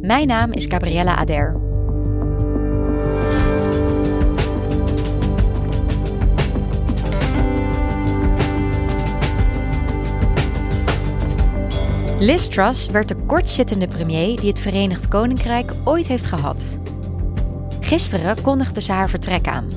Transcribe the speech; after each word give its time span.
Mijn 0.00 0.26
naam 0.26 0.52
is 0.52 0.64
Gabriella 0.66 1.16
Ader. 1.16 1.56
Liz 12.18 12.48
Truss 12.48 12.86
werd 12.86 13.08
de 13.08 13.16
kortzittende 13.26 13.88
premier 13.88 14.40
die 14.40 14.48
het 14.48 14.60
Verenigd 14.60 15.08
Koninkrijk 15.08 15.72
ooit 15.84 16.06
heeft 16.06 16.26
gehad. 16.26 16.78
Gisteren 17.80 18.42
kondigde 18.42 18.80
ze 18.80 18.92
haar 18.92 19.08
vertrek 19.08 19.46
aan. 19.46 19.68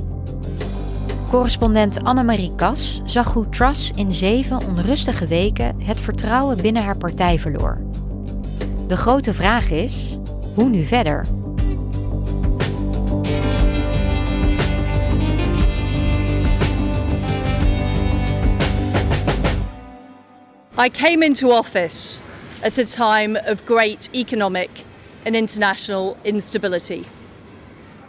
Correspondent 1.29 2.03
Annemarie 2.03 2.55
Kas 2.55 3.01
zag 3.03 3.34
hoe 3.34 3.49
Truss 3.49 3.91
in 3.95 4.12
zeven 4.12 4.67
onrustige 4.67 5.26
weken 5.26 5.81
het 5.81 5.99
vertrouwen 5.99 6.62
binnen 6.62 6.84
haar 6.84 6.98
partij 6.98 7.40
verloor. 7.40 7.91
De 8.91 8.98
grote 8.98 9.34
vraag 9.34 9.70
is: 9.70 10.18
hoe 10.55 10.70
nu 10.70 10.86
verder? 10.86 11.26
I 20.77 20.90
came 20.90 21.26
into 21.26 21.52
office 21.52 22.21
at 22.63 22.77
a 22.77 22.85
time 22.85 23.40
of 23.48 23.65
great 23.65 24.10
economic 24.13 24.70
and 25.26 25.35
international 25.35 26.18
instability. 26.24 27.05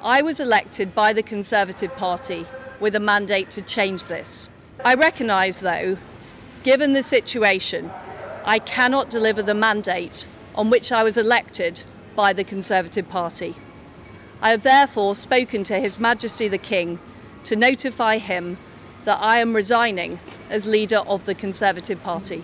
I 0.03 0.23
was 0.23 0.41
elected 0.41 0.95
by 0.95 1.13
the 1.13 1.23
Conservative 1.23 1.95
Party 1.97 2.45
with 2.81 2.97
a 2.97 3.01
mandate 3.01 3.51
to 3.51 3.61
change 3.61 4.07
this. 4.07 4.49
I 4.85 4.95
recognise, 4.95 5.61
though, 5.61 5.97
given 6.65 6.93
the 6.93 7.03
situation, 7.03 7.93
I 8.45 8.59
cannot 8.59 9.11
deliver 9.11 9.45
the 9.45 9.55
mandate 9.55 10.27
on 10.55 10.71
which 10.71 10.91
I 10.93 11.03
was 11.03 11.17
elected 11.17 11.85
by 12.15 12.33
the 12.33 12.45
Conservative 12.45 13.09
Party. 13.09 13.55
I 14.41 14.51
have 14.51 14.63
therefore 14.63 15.15
spoken 15.15 15.63
to 15.65 15.75
His 15.75 15.99
Majesty 15.99 16.49
the 16.49 16.59
King 16.59 16.99
to 17.45 17.57
notify 17.57 18.19
him 18.19 18.57
that 19.05 19.19
I 19.21 19.41
am 19.41 19.55
resigning 19.55 20.19
as 20.51 20.67
leader 20.67 20.99
of 21.07 21.25
the 21.25 21.35
Conservative 21.35 22.03
Party. 22.03 22.43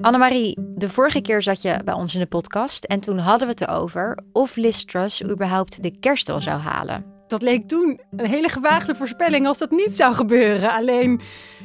Annemarie, 0.00 0.56
de 0.76 0.88
vorige 0.88 1.20
keer 1.20 1.42
zat 1.42 1.62
je 1.62 1.80
bij 1.84 1.94
ons 1.94 2.14
in 2.14 2.20
de 2.20 2.26
podcast 2.26 2.84
en 2.84 3.00
toen 3.00 3.18
hadden 3.18 3.48
we 3.48 3.54
het 3.58 3.68
erover 3.68 4.18
of 4.32 4.56
Liz 4.56 4.84
überhaupt 5.30 5.82
de 5.82 5.98
kerst 5.98 6.28
al 6.28 6.40
zou 6.40 6.60
halen. 6.60 7.11
Dat 7.32 7.42
leek 7.42 7.68
toen 7.68 8.00
een 8.16 8.26
hele 8.26 8.48
gewaagde 8.48 8.94
voorspelling 8.94 9.46
als 9.46 9.58
dat 9.58 9.70
niet 9.70 9.96
zou 9.96 10.14
gebeuren. 10.14 10.72
Alleen, 10.72 11.20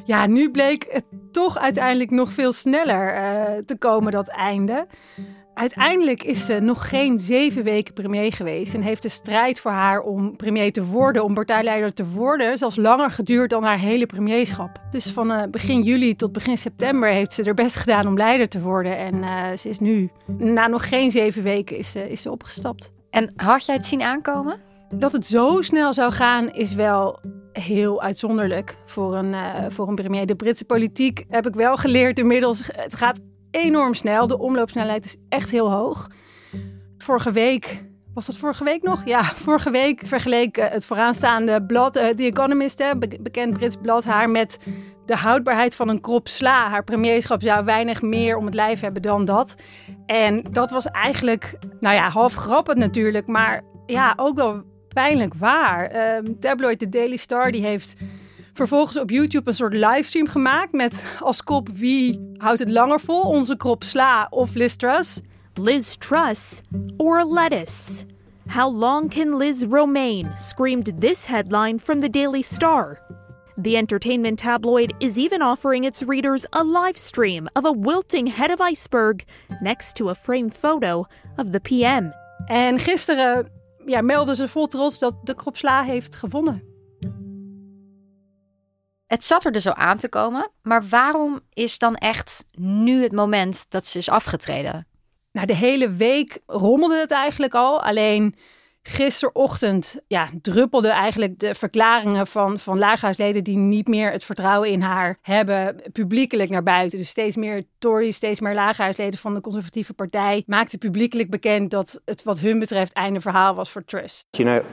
ja, 0.05 0.27
nu 0.27 0.51
bleek 0.51 0.87
het 0.89 1.03
toch 1.31 1.57
uiteindelijk 1.57 2.11
nog 2.11 2.33
veel 2.33 2.51
sneller 2.51 3.15
uh, 3.15 3.57
te 3.65 3.77
komen, 3.77 4.11
dat 4.11 4.27
einde. 4.27 4.87
Uiteindelijk 5.53 6.23
is 6.23 6.45
ze 6.45 6.59
nog 6.59 6.89
geen 6.89 7.19
zeven 7.19 7.63
weken 7.63 7.93
premier 7.93 8.33
geweest 8.33 8.73
en 8.73 8.81
heeft 8.81 9.01
de 9.01 9.09
strijd 9.09 9.59
voor 9.59 9.71
haar 9.71 9.99
om 9.99 10.35
premier 10.35 10.71
te 10.71 10.85
worden, 10.85 11.23
om 11.23 11.33
partijleider 11.33 11.93
te 11.93 12.05
worden, 12.05 12.57
zelfs 12.57 12.75
langer 12.75 13.11
geduurd 13.11 13.49
dan 13.49 13.63
haar 13.63 13.79
hele 13.79 14.05
premierschap. 14.05 14.81
Dus 14.91 15.11
van 15.11 15.31
uh, 15.31 15.43
begin 15.51 15.81
juli 15.81 16.15
tot 16.15 16.31
begin 16.31 16.57
september 16.57 17.09
heeft 17.09 17.33
ze 17.33 17.43
er 17.43 17.53
best 17.53 17.75
gedaan 17.75 18.07
om 18.07 18.17
leider 18.17 18.47
te 18.47 18.61
worden 18.61 18.97
en 18.97 19.15
uh, 19.15 19.55
ze 19.57 19.69
is 19.69 19.79
nu, 19.79 20.09
na 20.37 20.67
nog 20.67 20.89
geen 20.89 21.11
zeven 21.11 21.43
weken, 21.43 21.77
is, 21.77 21.95
is 21.95 22.21
ze 22.21 22.31
opgestapt. 22.31 22.91
En 23.09 23.33
had 23.35 23.65
jij 23.65 23.75
het 23.75 23.85
zien 23.85 24.01
aankomen? 24.01 24.66
Dat 24.95 25.11
het 25.11 25.25
zo 25.25 25.61
snel 25.61 25.93
zou 25.93 26.11
gaan 26.11 26.49
is 26.49 26.73
wel 26.73 27.19
heel 27.51 28.01
uitzonderlijk 28.01 28.77
voor 28.85 29.15
een, 29.15 29.35
voor 29.71 29.87
een 29.87 29.95
premier. 29.95 30.25
De 30.25 30.35
Britse 30.35 30.65
politiek 30.65 31.25
heb 31.29 31.47
ik 31.47 31.53
wel 31.53 31.77
geleerd 31.77 32.19
inmiddels. 32.19 32.69
Het 32.71 32.95
gaat 32.95 33.19
enorm 33.51 33.93
snel. 33.93 34.27
De 34.27 34.37
omloopsnelheid 34.39 35.05
is 35.05 35.17
echt 35.29 35.51
heel 35.51 35.71
hoog. 35.71 36.07
Vorige 36.97 37.31
week, 37.31 37.85
was 38.13 38.25
dat 38.25 38.37
vorige 38.37 38.63
week 38.63 38.83
nog? 38.83 39.01
Ja, 39.05 39.23
vorige 39.45 39.71
week 39.71 40.01
vergeleek 40.05 40.55
het 40.55 40.85
vooraanstaande 40.85 41.63
blad, 41.65 41.97
uh, 41.97 42.07
The 42.07 42.23
Economist, 42.23 42.79
hè, 42.79 42.97
bekend 42.97 43.53
Brits 43.53 43.75
blad, 43.81 44.05
haar 44.05 44.29
met 44.29 44.57
de 45.05 45.15
houdbaarheid 45.15 45.75
van 45.75 45.89
een 45.89 46.01
krop 46.01 46.27
sla. 46.27 46.69
Haar 46.69 46.83
premierschap 46.83 47.41
zou 47.41 47.65
weinig 47.65 48.01
meer 48.01 48.37
om 48.37 48.45
het 48.45 48.53
lijf 48.53 48.79
hebben 48.79 49.01
dan 49.01 49.25
dat. 49.25 49.55
En 50.05 50.43
dat 50.51 50.71
was 50.71 50.85
eigenlijk, 50.85 51.57
nou 51.79 51.95
ja, 51.95 52.09
half 52.09 52.33
grappig 52.33 52.75
natuurlijk, 52.75 53.27
maar 53.27 53.63
ja, 53.85 54.13
ook 54.15 54.35
wel 54.35 54.63
pijnlijk 54.97 55.33
waar. 55.33 55.95
Uh, 55.95 56.33
tabloid 56.39 56.79
The 56.79 56.89
Daily 56.89 57.15
Star 57.15 57.51
die 57.51 57.61
heeft 57.61 57.93
vervolgens 58.53 58.99
op 58.99 59.09
YouTube 59.09 59.49
een 59.49 59.55
soort 59.55 59.73
livestream 59.73 60.27
gemaakt 60.27 60.71
met 60.71 61.05
als 61.19 61.43
kop 61.43 61.69
wie 61.73 62.31
houdt 62.37 62.59
het 62.59 62.69
langer 62.69 62.99
vol, 62.99 63.21
onze 63.21 63.57
krop 63.57 63.83
sla 63.83 64.27
of 64.29 64.53
Liz 64.53 64.75
Truss. 64.75 65.21
Liz 65.53 65.95
Truss 65.95 66.61
or 66.97 67.25
lettuce? 67.25 68.05
How 68.47 68.79
long 68.79 69.09
can 69.09 69.37
Liz 69.37 69.63
remain? 69.69 70.31
screamed 70.37 70.91
this 70.99 71.25
headline 71.25 71.79
from 71.79 71.99
the 71.99 72.09
Daily 72.09 72.41
Star. 72.41 72.99
The 73.61 73.75
entertainment 73.75 74.37
tabloid 74.39 74.93
is 74.97 75.17
even 75.17 75.41
offering 75.41 75.85
its 75.85 76.01
readers 76.01 76.45
a 76.51 76.63
live 76.63 76.97
stream 76.97 77.47
of 77.53 77.65
a 77.65 77.71
wilting 77.71 78.27
head 78.27 78.51
of 78.51 78.59
iceberg 78.71 79.25
next 79.61 79.95
to 79.95 80.09
a 80.09 80.15
framed 80.15 80.55
photo 80.55 81.05
of 81.37 81.51
the 81.51 81.59
PM. 81.59 82.11
En 82.45 82.79
gisteren 82.79 83.56
ja, 83.87 84.01
meldden 84.01 84.35
ze 84.35 84.47
vol 84.47 84.67
trots 84.67 84.99
dat 84.99 85.25
de 85.25 85.35
krop 85.35 85.57
sla 85.57 85.83
heeft 85.83 86.15
gewonnen. 86.15 86.63
Het 89.05 89.23
zat 89.23 89.45
er 89.45 89.51
dus 89.51 89.67
al 89.67 89.75
aan 89.75 89.97
te 89.97 90.09
komen, 90.09 90.51
maar 90.61 90.87
waarom 90.87 91.39
is 91.53 91.77
dan 91.77 91.95
echt 91.95 92.45
nu 92.51 93.03
het 93.03 93.11
moment 93.11 93.65
dat 93.69 93.87
ze 93.87 93.97
is 93.97 94.09
afgetreden? 94.09 94.87
Nou, 95.31 95.47
de 95.47 95.55
hele 95.55 95.91
week 95.91 96.39
rommelde 96.45 96.99
het 96.99 97.11
eigenlijk 97.11 97.53
al. 97.53 97.83
Alleen 97.83 98.35
gisterochtend 98.87 99.99
ja, 100.07 100.29
druppelden 100.41 100.91
eigenlijk 100.91 101.39
de 101.39 101.55
verklaringen 101.55 102.27
van, 102.27 102.59
van 102.59 102.77
lagerhuisleden 102.77 103.43
die 103.43 103.57
niet 103.57 103.87
meer 103.87 104.11
het 104.11 104.23
vertrouwen 104.23 104.69
in 104.69 104.81
haar 104.81 105.17
hebben, 105.21 105.75
publiekelijk 105.91 106.49
naar 106.49 106.63
buiten. 106.63 106.97
Dus 106.97 107.09
steeds 107.09 107.35
meer 107.35 107.63
Tories, 107.77 108.15
steeds 108.15 108.39
meer 108.39 108.53
lagerhuisleden 108.53 109.19
van 109.19 109.33
de 109.33 109.41
conservatieve 109.41 109.93
partij 109.93 110.43
maakten 110.45 110.79
publiekelijk 110.79 111.29
bekend 111.29 111.71
dat 111.71 112.01
het 112.05 112.23
wat 112.23 112.39
hun 112.39 112.59
betreft 112.59 112.93
einde 112.93 113.21
verhaal 113.21 113.55
was 113.55 113.69
voor 113.69 113.85
Trust. 113.85 114.27
You 114.31 114.49
know, 114.49 114.65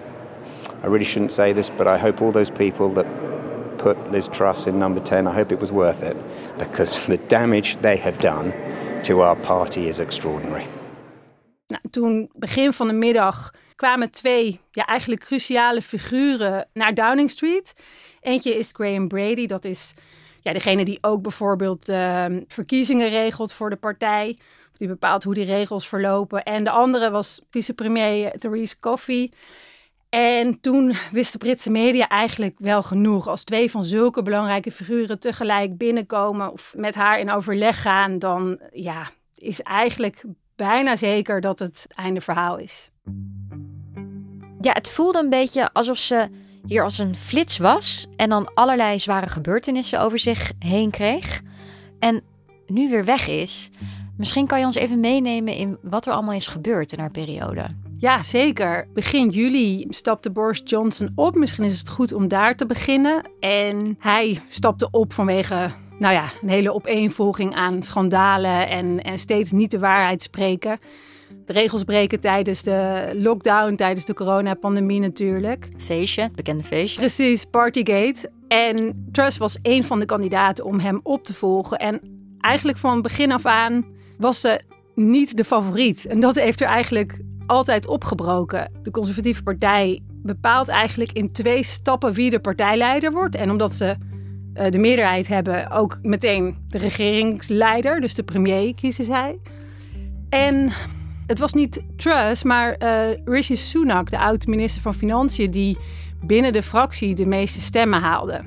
I 0.82 0.86
really 0.86 1.04
shouldn't 1.04 1.32
say 1.32 1.52
this, 1.52 1.70
but 1.76 1.86
I 1.86 1.98
hope 1.98 2.24
all 2.24 2.32
those 2.32 2.52
people 2.52 2.92
that 2.92 3.06
put 3.76 3.96
Liz 4.10 4.26
Truss 4.30 4.66
in 4.66 4.78
number 4.78 5.02
10, 5.02 5.26
I 5.26 5.32
hope 5.32 5.54
it 5.54 5.60
was 5.60 5.70
worth 5.70 6.02
it 6.02 6.16
because 6.58 7.06
the 7.06 7.18
damage 7.26 7.76
they 7.80 7.96
have 7.96 8.18
done 8.18 8.54
to 9.02 9.20
our 9.20 9.36
party 9.36 9.80
is 9.80 9.98
extraordinary. 9.98 10.66
Nou, 11.66 11.82
toen 11.90 12.30
begin 12.34 12.72
van 12.72 12.86
de 12.86 12.92
middag 12.92 13.50
kwamen 13.76 14.10
twee 14.10 14.60
ja, 14.70 14.86
eigenlijk 14.86 15.24
cruciale 15.24 15.82
figuren 15.82 16.68
naar 16.72 16.94
Downing 16.94 17.30
Street. 17.30 17.74
Eentje 18.20 18.58
is 18.58 18.70
Graham 18.72 19.08
Brady, 19.08 19.46
dat 19.46 19.64
is 19.64 19.94
ja, 20.40 20.52
degene 20.52 20.84
die 20.84 20.98
ook 21.00 21.22
bijvoorbeeld 21.22 21.88
uh, 21.88 22.24
verkiezingen 22.48 23.08
regelt 23.08 23.52
voor 23.52 23.70
de 23.70 23.76
partij. 23.76 24.38
Die 24.76 24.88
bepaalt 24.88 25.24
hoe 25.24 25.34
die 25.34 25.44
regels 25.44 25.88
verlopen. 25.88 26.42
En 26.42 26.64
de 26.64 26.70
andere 26.70 27.10
was 27.10 27.40
vicepremier 27.50 28.38
Therese 28.38 28.80
Coffey. 28.80 29.32
En 30.08 30.60
toen 30.60 30.94
wisten 31.10 31.38
Britse 31.38 31.70
media 31.70 32.08
eigenlijk 32.08 32.58
wel 32.58 32.82
genoeg. 32.82 33.28
Als 33.28 33.44
twee 33.44 33.70
van 33.70 33.84
zulke 33.84 34.22
belangrijke 34.22 34.70
figuren 34.70 35.18
tegelijk 35.18 35.76
binnenkomen 35.76 36.52
of 36.52 36.74
met 36.76 36.94
haar 36.94 37.18
in 37.18 37.30
overleg 37.30 37.82
gaan, 37.82 38.18
dan 38.18 38.60
ja, 38.72 39.10
is 39.34 39.60
eigenlijk 39.62 40.24
bijna 40.56 40.96
zeker 40.96 41.40
dat 41.40 41.58
het 41.58 41.86
einde 41.94 42.20
verhaal 42.20 42.58
is. 42.58 42.90
Ja, 44.64 44.72
het 44.72 44.90
voelde 44.90 45.18
een 45.18 45.30
beetje 45.30 45.72
alsof 45.72 45.98
ze 45.98 46.28
hier 46.66 46.84
als 46.84 46.98
een 46.98 47.14
flits 47.14 47.58
was 47.58 48.06
en 48.16 48.28
dan 48.28 48.54
allerlei 48.54 48.98
zware 48.98 49.28
gebeurtenissen 49.28 50.00
over 50.00 50.18
zich 50.18 50.52
heen 50.58 50.90
kreeg. 50.90 51.42
En 51.98 52.22
nu 52.66 52.90
weer 52.90 53.04
weg 53.04 53.28
is. 53.28 53.70
Misschien 54.16 54.46
kan 54.46 54.58
je 54.58 54.64
ons 54.64 54.74
even 54.74 55.00
meenemen 55.00 55.54
in 55.54 55.78
wat 55.82 56.06
er 56.06 56.12
allemaal 56.12 56.34
is 56.34 56.46
gebeurd 56.46 56.92
in 56.92 56.98
haar 56.98 57.10
periode. 57.10 57.66
Ja, 57.98 58.22
zeker. 58.22 58.88
Begin 58.94 59.28
juli 59.28 59.86
stapte 59.88 60.30
Boris 60.30 60.60
Johnson 60.64 61.12
op. 61.14 61.34
Misschien 61.34 61.64
is 61.64 61.78
het 61.78 61.88
goed 61.88 62.12
om 62.12 62.28
daar 62.28 62.56
te 62.56 62.66
beginnen. 62.66 63.22
En 63.40 63.96
hij 63.98 64.40
stapte 64.48 64.88
op 64.90 65.12
vanwege 65.12 65.70
nou 65.98 66.14
ja, 66.14 66.24
een 66.42 66.48
hele 66.48 66.74
opeenvolging 66.74 67.54
aan 67.54 67.82
schandalen 67.82 68.68
en, 68.68 69.02
en 69.02 69.18
steeds 69.18 69.52
niet 69.52 69.70
de 69.70 69.78
waarheid 69.78 70.22
spreken. 70.22 70.78
De 71.44 71.52
regels 71.52 71.84
breken 71.84 72.20
tijdens 72.20 72.62
de 72.62 73.10
lockdown, 73.14 73.74
tijdens 73.74 74.04
de 74.04 74.14
coronapandemie 74.14 75.00
natuurlijk. 75.00 75.68
Feestje, 75.76 76.30
bekende 76.34 76.64
feestje. 76.64 76.98
Precies, 77.00 77.44
Partygate. 77.44 78.30
En 78.48 79.08
Truss 79.12 79.38
was 79.38 79.58
een 79.62 79.84
van 79.84 79.98
de 79.98 80.06
kandidaten 80.06 80.64
om 80.64 80.78
hem 80.78 81.00
op 81.02 81.24
te 81.24 81.34
volgen. 81.34 81.78
En 81.78 82.00
eigenlijk 82.40 82.78
van 82.78 83.02
begin 83.02 83.32
af 83.32 83.46
aan 83.46 83.84
was 84.18 84.40
ze 84.40 84.60
niet 84.94 85.36
de 85.36 85.44
favoriet. 85.44 86.06
En 86.06 86.20
dat 86.20 86.34
heeft 86.34 86.60
er 86.60 86.66
eigenlijk 86.66 87.20
altijd 87.46 87.86
opgebroken. 87.86 88.70
De 88.82 88.90
conservatieve 88.90 89.42
partij 89.42 90.00
bepaalt 90.08 90.68
eigenlijk 90.68 91.12
in 91.12 91.32
twee 91.32 91.62
stappen 91.62 92.12
wie 92.12 92.30
de 92.30 92.40
partijleider 92.40 93.12
wordt. 93.12 93.34
En 93.34 93.50
omdat 93.50 93.74
ze 93.74 93.96
uh, 94.54 94.70
de 94.70 94.78
meerderheid 94.78 95.28
hebben, 95.28 95.70
ook 95.70 95.98
meteen 96.02 96.56
de 96.68 96.78
regeringsleider, 96.78 98.00
dus 98.00 98.14
de 98.14 98.22
premier 98.22 98.74
kiezen 98.74 99.04
zij. 99.04 99.38
En 100.28 100.72
het 101.26 101.38
was 101.38 101.52
niet 101.52 101.80
Truss, 101.96 102.42
maar 102.42 102.76
uh, 102.78 103.16
Rishi 103.24 103.56
Sunak, 103.56 104.10
de 104.10 104.18
oud-minister 104.18 104.82
van 104.82 104.94
Financiën, 104.94 105.50
die 105.50 105.78
binnen 106.22 106.52
de 106.52 106.62
fractie 106.62 107.14
de 107.14 107.26
meeste 107.26 107.60
stemmen 107.60 108.00
haalde. 108.00 108.40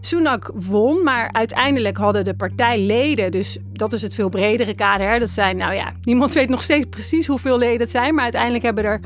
Sunak 0.00 0.50
won, 0.54 1.02
maar 1.02 1.32
uiteindelijk 1.32 1.96
hadden 1.96 2.24
de 2.24 2.34
partijleden, 2.34 3.30
dus 3.30 3.58
dat 3.72 3.92
is 3.92 4.02
het 4.02 4.14
veel 4.14 4.28
bredere 4.28 4.74
kader. 4.74 5.10
Hè? 5.10 5.18
Dat 5.18 5.30
zijn, 5.30 5.56
nou 5.56 5.74
ja, 5.74 5.92
niemand 6.02 6.32
weet 6.32 6.48
nog 6.48 6.62
steeds 6.62 6.86
precies 6.90 7.26
hoeveel 7.26 7.58
leden 7.58 7.80
het 7.80 7.90
zijn, 7.90 8.14
maar 8.14 8.22
uiteindelijk 8.22 8.64
hebben 8.64 8.84
er 8.84 9.00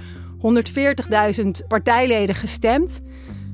140.000 1.45 1.51
partijleden 1.69 2.35
gestemd. 2.35 3.03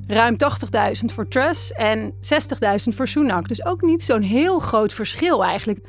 Ruim 0.07 0.37
80.000 0.37 1.05
voor 1.05 1.29
Truss 1.29 1.73
en 1.73 2.13
60.000 2.13 2.95
voor 2.95 3.09
Sunak. 3.09 3.49
Dus 3.49 3.65
ook 3.65 3.83
niet 3.83 4.03
zo'n 4.03 4.23
heel 4.23 4.59
groot 4.59 4.93
verschil 4.93 5.45
eigenlijk. 5.45 5.81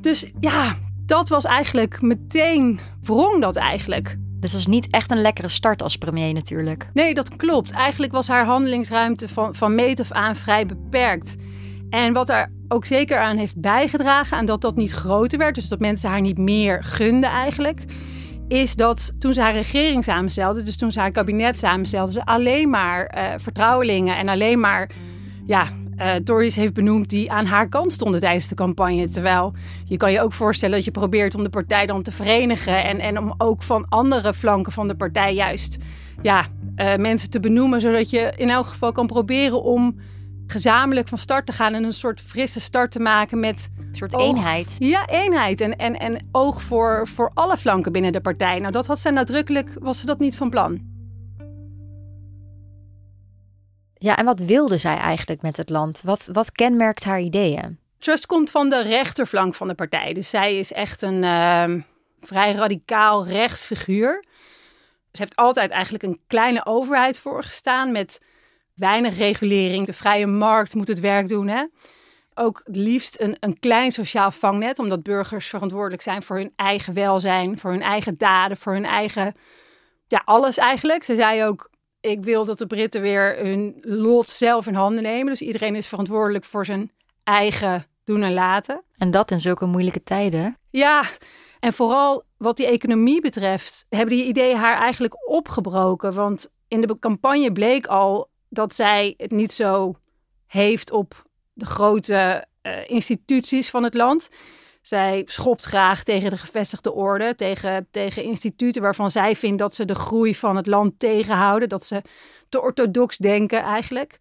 Dus 0.00 0.26
ja, 0.40 0.76
dat 1.06 1.28
was 1.28 1.44
eigenlijk 1.44 2.02
meteen 2.02 2.80
wrong 3.02 3.40
dat 3.40 3.56
eigenlijk. 3.56 4.16
Dus 4.40 4.50
dat 4.50 4.60
is 4.60 4.66
niet 4.66 4.90
echt 4.90 5.10
een 5.10 5.20
lekkere 5.20 5.48
start 5.48 5.82
als 5.82 5.96
premier 5.96 6.32
natuurlijk. 6.32 6.88
Nee, 6.92 7.14
dat 7.14 7.36
klopt. 7.36 7.70
Eigenlijk 7.70 8.12
was 8.12 8.28
haar 8.28 8.44
handelingsruimte 8.44 9.28
van, 9.28 9.54
van 9.54 9.74
meet 9.74 10.00
af 10.00 10.12
aan 10.12 10.36
vrij 10.36 10.66
beperkt. 10.66 11.36
En 11.90 12.12
wat 12.12 12.28
er 12.30 12.50
ook 12.68 12.84
zeker 12.84 13.18
aan 13.18 13.36
heeft 13.36 13.60
bijgedragen 13.60 14.36
aan 14.36 14.46
dat 14.46 14.60
dat 14.60 14.76
niet 14.76 14.92
groter 14.92 15.38
werd, 15.38 15.54
dus 15.54 15.68
dat 15.68 15.80
mensen 15.80 16.10
haar 16.10 16.20
niet 16.20 16.38
meer 16.38 16.84
gunden 16.84 17.30
eigenlijk, 17.30 17.84
is 18.48 18.74
dat 18.74 19.12
toen 19.18 19.32
ze 19.32 19.40
haar 19.40 19.52
regering 19.52 20.04
samenstelde, 20.04 20.62
dus 20.62 20.76
toen 20.76 20.92
ze 20.92 21.00
haar 21.00 21.10
kabinet 21.10 21.58
samenstelde, 21.58 22.12
ze 22.12 22.24
alleen 22.24 22.70
maar 22.70 23.16
uh, 23.16 23.32
vertrouwelingen 23.36 24.16
en 24.16 24.28
alleen 24.28 24.60
maar 24.60 24.90
ja, 25.46 25.68
uh, 25.98 26.14
Tories 26.14 26.56
heeft 26.56 26.74
benoemd 26.74 27.10
die 27.10 27.30
aan 27.30 27.44
haar 27.44 27.68
kant 27.68 27.92
stonden 27.92 28.20
tijdens 28.20 28.48
de 28.48 28.54
campagne. 28.54 29.08
Terwijl 29.08 29.52
je 29.84 29.96
kan 29.96 30.12
je 30.12 30.20
ook 30.20 30.32
voorstellen 30.32 30.74
dat 30.74 30.84
je 30.84 30.90
probeert 30.90 31.34
om 31.34 31.42
de 31.42 31.50
partij 31.50 31.86
dan 31.86 32.02
te 32.02 32.12
verenigen 32.12 32.84
en, 32.84 33.00
en 33.00 33.18
om 33.18 33.34
ook 33.38 33.62
van 33.62 33.86
andere 33.88 34.34
flanken 34.34 34.72
van 34.72 34.88
de 34.88 34.96
partij 34.96 35.34
juist 35.34 35.76
ja, 36.22 36.46
uh, 36.76 36.96
mensen 36.96 37.30
te 37.30 37.40
benoemen, 37.40 37.80
zodat 37.80 38.10
je 38.10 38.32
in 38.36 38.50
elk 38.50 38.66
geval 38.66 38.92
kan 38.92 39.06
proberen 39.06 39.62
om 39.62 39.96
gezamenlijk 40.46 41.08
van 41.08 41.18
start 41.18 41.46
te 41.46 41.52
gaan 41.52 41.74
en 41.74 41.84
een 41.84 41.92
soort 41.92 42.20
frisse 42.20 42.60
start 42.60 42.90
te 42.90 43.00
maken 43.00 43.40
met 43.40 43.68
een 43.78 43.96
soort 43.96 44.14
eenheid. 44.14 44.76
Ja, 44.78 45.06
eenheid 45.06 45.60
en, 45.60 45.76
en, 45.76 45.98
en 45.98 46.28
oog 46.32 46.62
voor, 46.62 47.08
voor 47.08 47.30
alle 47.34 47.56
flanken 47.56 47.92
binnen 47.92 48.12
de 48.12 48.20
partij. 48.20 48.58
Nou, 48.58 48.72
dat 48.72 48.86
had 48.86 48.98
ze 48.98 49.10
nadrukkelijk, 49.10 49.76
was 49.80 50.00
ze 50.00 50.06
dat 50.06 50.18
niet 50.18 50.36
van 50.36 50.50
plan. 50.50 50.94
Ja, 53.98 54.16
en 54.16 54.24
wat 54.24 54.40
wilde 54.40 54.78
zij 54.78 54.96
eigenlijk 54.96 55.42
met 55.42 55.56
het 55.56 55.70
land? 55.70 56.00
Wat, 56.04 56.28
wat 56.32 56.52
kenmerkt 56.52 57.04
haar 57.04 57.20
ideeën? 57.20 57.78
Trust 57.98 58.26
komt 58.26 58.50
van 58.50 58.68
de 58.68 58.82
rechterflank 58.82 59.54
van 59.54 59.68
de 59.68 59.74
partij. 59.74 60.12
Dus 60.14 60.30
zij 60.30 60.58
is 60.58 60.72
echt 60.72 61.02
een 61.02 61.22
uh, 61.22 61.82
vrij 62.20 62.52
radicaal 62.52 63.26
rechtsfiguur. 63.26 64.24
Ze 65.12 65.22
heeft 65.22 65.36
altijd 65.36 65.70
eigenlijk 65.70 66.04
een 66.04 66.20
kleine 66.26 66.66
overheid 66.66 67.18
voorgestaan 67.18 67.92
met 67.92 68.22
weinig 68.74 69.16
regulering. 69.16 69.86
De 69.86 69.92
vrije 69.92 70.26
markt 70.26 70.74
moet 70.74 70.88
het 70.88 71.00
werk 71.00 71.28
doen. 71.28 71.48
Hè? 71.48 71.64
Ook 72.34 72.60
het 72.64 72.76
liefst 72.76 73.20
een, 73.20 73.36
een 73.40 73.58
klein 73.58 73.92
sociaal 73.92 74.30
vangnet, 74.30 74.78
omdat 74.78 75.02
burgers 75.02 75.48
verantwoordelijk 75.48 76.02
zijn 76.02 76.22
voor 76.22 76.36
hun 76.36 76.52
eigen 76.56 76.94
welzijn, 76.94 77.58
voor 77.58 77.70
hun 77.70 77.82
eigen 77.82 78.18
daden, 78.18 78.56
voor 78.56 78.72
hun 78.72 78.84
eigen. 78.84 79.34
Ja, 80.06 80.22
alles 80.24 80.56
eigenlijk. 80.56 81.04
Ze 81.04 81.14
zei 81.14 81.44
ook: 81.44 81.70
ik 82.06 82.24
wil 82.24 82.44
dat 82.44 82.58
de 82.58 82.66
Britten 82.66 83.02
weer 83.02 83.36
hun 83.38 83.76
lot 83.80 84.30
zelf 84.30 84.66
in 84.66 84.74
handen 84.74 85.02
nemen. 85.02 85.26
Dus 85.26 85.40
iedereen 85.40 85.74
is 85.74 85.86
verantwoordelijk 85.86 86.44
voor 86.44 86.64
zijn 86.64 86.90
eigen 87.24 87.86
doen 88.04 88.22
en 88.22 88.34
laten. 88.34 88.82
En 88.96 89.10
dat 89.10 89.30
in 89.30 89.40
zulke 89.40 89.66
moeilijke 89.66 90.02
tijden. 90.02 90.56
Ja, 90.70 91.04
en 91.60 91.72
vooral 91.72 92.22
wat 92.36 92.56
die 92.56 92.66
economie 92.66 93.20
betreft, 93.20 93.86
hebben 93.88 94.16
die 94.16 94.24
ideeën 94.24 94.56
haar 94.56 94.78
eigenlijk 94.78 95.28
opgebroken. 95.28 96.12
Want 96.12 96.50
in 96.68 96.80
de 96.80 96.98
campagne 96.98 97.52
bleek 97.52 97.86
al 97.86 98.28
dat 98.48 98.74
zij 98.74 99.14
het 99.16 99.30
niet 99.30 99.52
zo 99.52 99.94
heeft 100.46 100.90
op 100.90 101.24
de 101.52 101.66
grote 101.66 102.44
uh, 102.62 102.72
instituties 102.86 103.70
van 103.70 103.82
het 103.82 103.94
land. 103.94 104.28
Zij 104.86 105.22
schopt 105.24 105.64
graag 105.64 106.02
tegen 106.02 106.30
de 106.30 106.36
gevestigde 106.36 106.92
orde, 106.92 107.34
tegen, 107.34 107.88
tegen 107.90 108.22
instituten 108.22 108.82
waarvan 108.82 109.10
zij 109.10 109.36
vindt 109.36 109.58
dat 109.58 109.74
ze 109.74 109.84
de 109.84 109.94
groei 109.94 110.34
van 110.34 110.56
het 110.56 110.66
land 110.66 110.98
tegenhouden, 110.98 111.68
dat 111.68 111.86
ze 111.86 112.02
te 112.48 112.62
orthodox 112.62 113.16
denken 113.16 113.62
eigenlijk. 113.62 114.18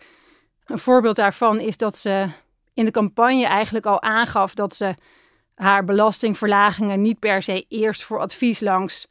Een 0.66 0.80
voorbeeld 0.80 1.16
daarvan 1.16 1.60
is 1.60 1.78
dat 1.78 1.98
ze 1.98 2.28
in 2.74 2.86
de 2.86 2.92
campagne 2.92 3.46
eigenlijk 3.46 3.86
al 3.86 4.02
aangaf 4.02 4.54
dat 4.54 4.76
ze 4.76 4.96
haar 5.56 5.84
belastingverlagingen 5.84 7.02
niet 7.02 7.20
per 7.20 7.44
se 7.44 7.66
eerst 7.70 8.04
voor 8.04 8.20
advies 8.20 8.60
langs 8.60 9.08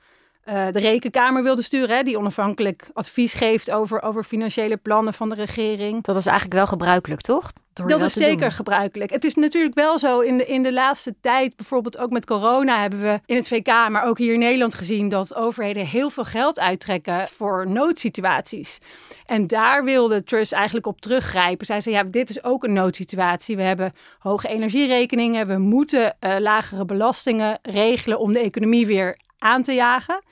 uh, 0.49 0.67
de 0.73 0.79
rekenkamer 0.79 1.43
wilde 1.43 1.63
sturen, 1.63 1.97
hè, 1.97 2.03
die 2.03 2.19
onafhankelijk 2.19 2.89
advies 2.93 3.33
geeft 3.33 3.71
over, 3.71 4.03
over 4.03 4.25
financiële 4.25 4.77
plannen 4.77 5.15
van 5.15 5.29
de 5.29 5.35
regering. 5.35 6.03
Dat 6.03 6.17
is 6.17 6.27
eigenlijk 6.27 6.57
wel 6.57 6.67
gebruikelijk, 6.67 7.21
toch? 7.21 7.51
Dat 7.73 8.03
is 8.03 8.13
zeker 8.13 8.53
gebruikelijk. 8.53 9.11
Het 9.11 9.25
is 9.25 9.35
natuurlijk 9.35 9.75
wel 9.75 9.99
zo 9.99 10.21
in 10.21 10.37
de, 10.37 10.47
in 10.47 10.63
de 10.63 10.73
laatste 10.73 11.15
tijd, 11.21 11.57
bijvoorbeeld 11.57 11.99
ook 11.99 12.11
met 12.11 12.27
corona, 12.27 12.81
hebben 12.81 13.01
we 13.01 13.21
in 13.27 13.37
het 13.37 13.49
VK, 13.49 13.67
maar 13.67 14.05
ook 14.05 14.19
hier 14.19 14.33
in 14.33 14.39
Nederland 14.39 14.75
gezien 14.75 15.09
dat 15.09 15.35
overheden 15.35 15.87
heel 15.87 16.11
veel 16.11 16.25
geld 16.25 16.61
uittrekken 16.61 17.29
voor 17.29 17.69
noodsituaties. 17.69 18.79
En 19.27 19.47
daar 19.47 19.85
wilde 19.85 20.25
Truss 20.25 20.53
eigenlijk 20.53 20.87
op 20.87 21.01
teruggrijpen. 21.01 21.67
Zij 21.67 21.81
zei: 21.81 21.95
ja, 21.95 22.03
dit 22.03 22.31
is 22.31 22.45
ook 22.45 22.65
een 22.65 22.73
noodsituatie. 22.73 23.57
We 23.57 23.63
hebben 23.63 23.93
hoge 24.19 24.49
energierekeningen, 24.49 25.47
we 25.47 25.59
moeten 25.59 26.17
uh, 26.21 26.37
lagere 26.39 26.85
belastingen 26.85 27.59
regelen 27.63 28.19
om 28.19 28.33
de 28.33 28.41
economie 28.41 28.87
weer 28.87 29.19
aan 29.45 29.63
te 29.63 29.73
jagen. 29.73 30.23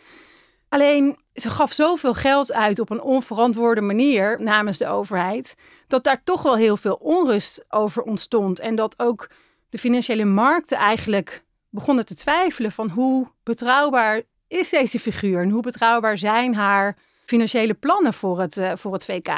Alleen 0.68 1.16
ze 1.34 1.50
gaf 1.50 1.72
zoveel 1.72 2.14
geld 2.14 2.52
uit 2.52 2.78
op 2.78 2.90
een 2.90 3.02
onverantwoorde 3.02 3.80
manier 3.80 4.42
namens 4.42 4.78
de 4.78 4.86
overheid, 4.86 5.54
dat 5.88 6.04
daar 6.04 6.22
toch 6.24 6.42
wel 6.42 6.56
heel 6.56 6.76
veel 6.76 6.94
onrust 6.94 7.64
over 7.68 8.02
ontstond. 8.02 8.58
En 8.58 8.76
dat 8.76 8.98
ook 8.98 9.30
de 9.68 9.78
financiële 9.78 10.24
markten 10.24 10.78
eigenlijk 10.78 11.44
begonnen 11.70 12.06
te 12.06 12.14
twijfelen 12.14 12.72
van 12.72 12.88
hoe 12.88 13.28
betrouwbaar 13.42 14.22
is 14.48 14.68
deze 14.68 15.00
figuur 15.00 15.42
en 15.42 15.50
hoe 15.50 15.62
betrouwbaar 15.62 16.18
zijn 16.18 16.54
haar 16.54 16.96
financiële 17.24 17.74
plannen 17.74 18.14
voor 18.14 18.40
het, 18.40 18.56
uh, 18.56 18.72
voor 18.74 18.92
het 18.92 19.04
VK. 19.04 19.28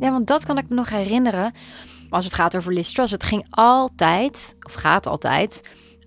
Ja, 0.00 0.10
want 0.10 0.26
dat 0.26 0.46
kan 0.46 0.58
ik 0.58 0.68
me 0.68 0.74
nog 0.74 0.88
herinneren. 0.88 1.54
Als 2.10 2.24
het 2.24 2.34
gaat 2.34 2.56
over 2.56 2.72
Liz 2.72 2.96
het 2.96 3.24
ging 3.24 3.46
altijd, 3.50 4.56
of 4.66 4.72
gaat 4.72 5.06
altijd, 5.06 5.62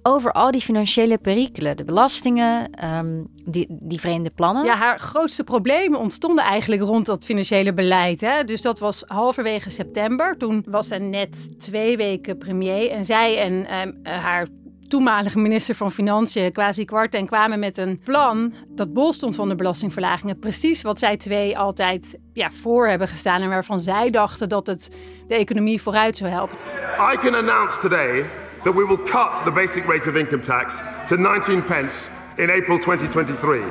over 0.09 0.31
al 0.31 0.51
die 0.51 0.61
financiële 0.61 1.17
perikelen, 1.17 1.77
de 1.77 1.83
belastingen, 1.83 2.71
ehm, 2.71 3.23
die, 3.45 3.67
die 3.69 3.99
vreemde 3.99 4.29
plannen. 4.29 4.65
Ja, 4.65 4.75
haar 4.75 4.99
grootste 4.99 5.43
problemen 5.43 5.99
ontstonden 5.99 6.43
eigenlijk 6.43 6.81
rond 6.81 7.05
dat 7.05 7.25
financiële 7.25 7.73
beleid. 7.73 8.21
Hè? 8.21 8.43
Dus 8.43 8.61
dat 8.61 8.79
was 8.79 9.03
halverwege 9.07 9.69
september. 9.69 10.37
Toen 10.37 10.65
was 10.67 10.87
ze 10.87 10.95
net 10.95 11.59
twee 11.59 11.97
weken 11.97 12.37
premier 12.37 12.91
en 12.91 13.05
zij 13.05 13.37
en 13.37 13.65
ehm, 13.65 13.91
eh, 14.03 14.23
haar 14.23 14.47
toenmalige 14.87 15.39
minister 15.39 15.75
van 15.75 15.91
Financiën, 15.91 16.51
Kwasi 16.51 16.85
Kwarten, 16.85 17.25
kwamen 17.25 17.59
met 17.59 17.77
een 17.77 17.99
plan 18.03 18.53
dat 18.67 18.93
bol 18.93 19.13
stond 19.13 19.35
van 19.35 19.49
de 19.49 19.55
belastingverlagingen. 19.55 20.39
Precies 20.39 20.81
wat 20.81 20.99
zij 20.99 21.17
twee 21.17 21.57
altijd 21.57 22.17
ja, 22.33 22.51
voor 22.51 22.87
hebben 22.87 23.07
gestaan 23.07 23.41
en 23.41 23.49
waarvan 23.49 23.79
zij 23.79 24.09
dachten 24.09 24.49
dat 24.49 24.67
het 24.67 24.97
de 25.27 25.35
economie 25.35 25.81
vooruit 25.81 26.17
zou 26.17 26.29
helpen. 26.29 26.57
I 27.13 27.17
can 27.17 27.35
announce 27.35 27.79
today 27.79 28.25
that 28.63 28.75
we 28.75 28.83
will 28.83 28.97
cut 28.97 29.45
the 29.45 29.51
basic 29.51 29.87
rate 29.87 30.09
of 30.09 30.15
income 30.15 30.41
tax 30.41 30.81
to 31.07 31.15
19 31.15 31.63
pence 31.63 32.09
in 32.37 32.49
April 32.49 32.77
2023. 32.77 33.61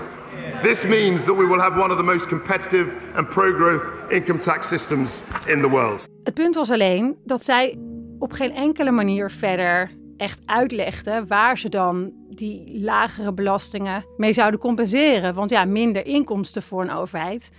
This 0.62 0.84
means 0.84 1.24
that 1.24 1.36
we 1.36 1.46
will 1.46 1.60
have 1.60 1.80
one 1.80 1.90
of 1.90 1.96
the 1.96 2.04
most 2.04 2.28
competitive 2.28 2.88
and 3.14 3.28
pro-growth 3.28 4.12
income 4.12 4.38
tax 4.38 4.68
systems 4.68 5.22
in 5.46 5.60
the 5.60 5.68
world. 5.68 6.06
Het 6.22 6.34
punt 6.34 6.54
was 6.54 6.70
alleen 6.70 7.16
dat 7.24 7.44
zij 7.44 7.78
op 8.18 8.32
geen 8.32 8.54
enkele 8.54 8.90
manier 8.90 9.30
verder 9.30 9.90
echt 10.16 10.40
uitlegde 10.44 11.24
waar 11.26 11.58
ze 11.58 11.68
dan 11.68 12.12
die 12.30 12.82
lagere 12.84 13.32
belastingen 13.32 14.04
mee 14.16 14.32
zouden 14.32 14.60
compenseren. 14.60 15.34
Want 15.34 15.50
ja, 15.50 15.64
minder 15.64 16.06
inkomsten 16.06 16.62
voor 16.62 16.82
een 16.82 16.90
overheid 16.90 17.50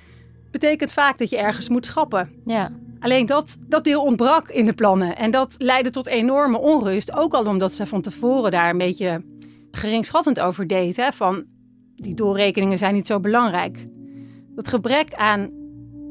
betekent 0.52 0.94
vaak 0.94 1.18
dat 1.18 1.30
je 1.30 1.38
ergens 1.38 1.70
moet 1.70 1.86
schappen. 1.86 2.42
Ja. 2.46 2.72
Alleen 3.00 3.26
dat, 3.26 3.58
dat 3.68 3.84
deel 3.84 4.02
ontbrak 4.02 4.50
in 4.50 4.66
de 4.66 4.74
plannen. 4.74 5.16
En 5.16 5.32
dat 5.32 5.56
leidde 5.58 5.90
tot 5.90 6.08
enorme 6.08 6.60
onrust. 6.60 7.14
Ook 7.14 7.34
al 7.34 7.46
omdat 7.46 7.74
ze 7.74 7.86
van 7.86 8.02
tevoren 8.02 8.52
daar 8.52 8.70
een 8.70 8.78
beetje 8.78 9.24
geringschattend 9.72 10.40
over 10.40 10.68
deed. 10.68 10.96
Hè, 10.96 11.12
van 11.12 11.46
die 11.96 12.14
doorrekeningen 12.14 12.78
zijn 12.78 12.94
niet 12.94 13.08
zo 13.08 13.20
belangrijk. 13.20 13.88
Dat 14.56 14.68
gebrek 14.68 15.14
aan 15.14 15.50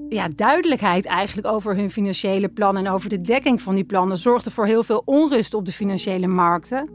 ja, 0.08 0.28
duidelijkheid 0.36 1.06
eigenlijk 1.06 1.46
over 1.46 1.76
hun 1.76 1.90
financiële 1.90 2.48
plannen 2.48 2.86
en 2.86 2.92
over 2.92 3.08
de 3.08 3.20
dekking 3.20 3.62
van 3.62 3.74
die 3.74 3.84
plannen 3.84 4.18
zorgde 4.18 4.50
voor 4.50 4.66
heel 4.66 4.82
veel 4.82 5.02
onrust 5.04 5.54
op 5.54 5.64
de 5.64 5.72
financiële 5.72 6.26
markten. 6.26 6.90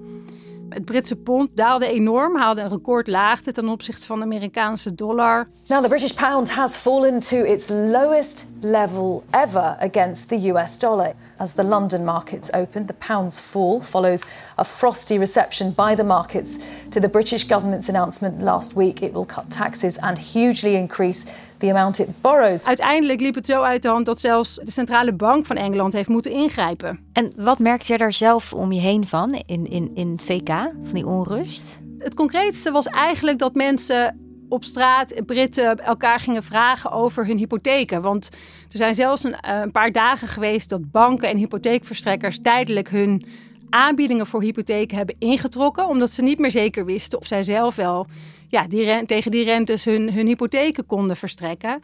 Het 0.73 0.85
Britse 0.85 1.15
pond 1.15 1.49
daalde 1.53 1.87
enorm, 1.87 2.35
haalde 2.35 2.61
een 2.61 2.69
recordlaagte 2.69 3.51
ten 3.51 3.69
opzichte 3.69 4.05
van 4.05 4.19
de 4.19 4.25
Amerikaanse 4.25 4.95
dollar. 4.95 5.47
Now 5.67 5.81
the 5.81 5.87
British 5.87 6.11
pound 6.11 6.49
has 6.49 6.75
fallen 6.75 7.19
to 7.19 7.37
its 7.37 7.69
lowest 7.69 8.45
level 8.61 9.23
ever 9.29 9.77
against 9.79 10.27
the 10.27 10.51
US 10.51 10.79
dollar. 10.79 11.13
As 11.37 11.51
the 11.51 11.63
London 11.63 12.03
markets 12.03 12.53
opened, 12.53 12.87
the 12.87 13.07
pound's 13.07 13.39
fall 13.39 13.81
follows 13.81 14.23
a 14.55 14.63
frosty 14.63 15.17
reception 15.17 15.73
by 15.73 15.95
the 15.95 16.03
markets 16.03 16.57
to 16.89 16.99
the 16.99 17.09
British 17.09 17.47
government's 17.47 17.89
announcement 17.89 18.41
last 18.41 18.75
week 18.75 19.01
it 19.01 19.13
will 19.13 19.25
cut 19.25 19.49
taxes 19.49 19.97
and 19.97 20.17
hugely 20.17 20.75
increase 20.75 21.25
the 21.63 21.69
amount 21.69 21.99
it 21.99 22.21
borrows. 22.21 22.65
Uiteindelijk 22.65 23.21
liep 23.21 23.35
het 23.35 23.45
zo 23.45 23.61
uit 23.61 23.81
de 23.81 23.87
hand 23.87 24.05
dat 24.05 24.19
zelfs 24.19 24.55
de 24.63 24.71
centrale 24.71 25.13
bank 25.13 25.45
van 25.45 25.55
Engeland 25.55 25.93
heeft 25.93 26.09
moeten 26.09 26.31
ingrijpen. 26.31 26.99
En 27.13 27.33
wat 27.35 27.59
merkte 27.59 27.91
je 27.91 27.97
daar 27.97 28.13
zelf 28.13 28.53
om 28.53 28.71
je 28.71 28.79
heen 28.79 29.07
van 29.07 29.43
in, 29.45 29.69
in, 29.69 29.91
in 29.93 30.11
het 30.11 30.23
VK, 30.23 30.49
van 30.83 30.93
die 30.93 31.05
onrust? 31.05 31.81
Het 31.97 32.15
concreetste 32.15 32.71
was 32.71 32.87
eigenlijk 32.87 33.39
dat 33.39 33.55
mensen 33.55 34.19
op 34.49 34.63
straat, 34.63 35.25
Britten, 35.25 35.79
elkaar 35.79 36.19
gingen 36.19 36.43
vragen 36.43 36.91
over 36.91 37.25
hun 37.25 37.37
hypotheken. 37.37 38.01
Want 38.01 38.29
er 38.69 38.77
zijn 38.77 38.95
zelfs 38.95 39.23
een, 39.23 39.35
een 39.41 39.71
paar 39.71 39.91
dagen 39.91 40.27
geweest 40.27 40.69
dat 40.69 40.91
banken 40.91 41.29
en 41.29 41.37
hypotheekverstrekkers 41.37 42.39
tijdelijk 42.41 42.89
hun 42.89 43.25
aanbiedingen 43.69 44.27
voor 44.27 44.41
hypotheken 44.41 44.97
hebben 44.97 45.15
ingetrokken, 45.19 45.87
omdat 45.87 46.11
ze 46.11 46.21
niet 46.21 46.39
meer 46.39 46.51
zeker 46.51 46.85
wisten 46.85 47.19
of 47.19 47.27
zij 47.27 47.41
zelf 47.41 47.75
wel 47.75 48.07
ja, 48.53 48.67
die 48.67 49.05
tegen 49.05 49.31
die 49.31 49.43
rentes 49.43 49.85
hun, 49.85 50.13
hun 50.13 50.27
hypotheken 50.27 50.85
konden 50.85 51.17
verstrekken. 51.17 51.83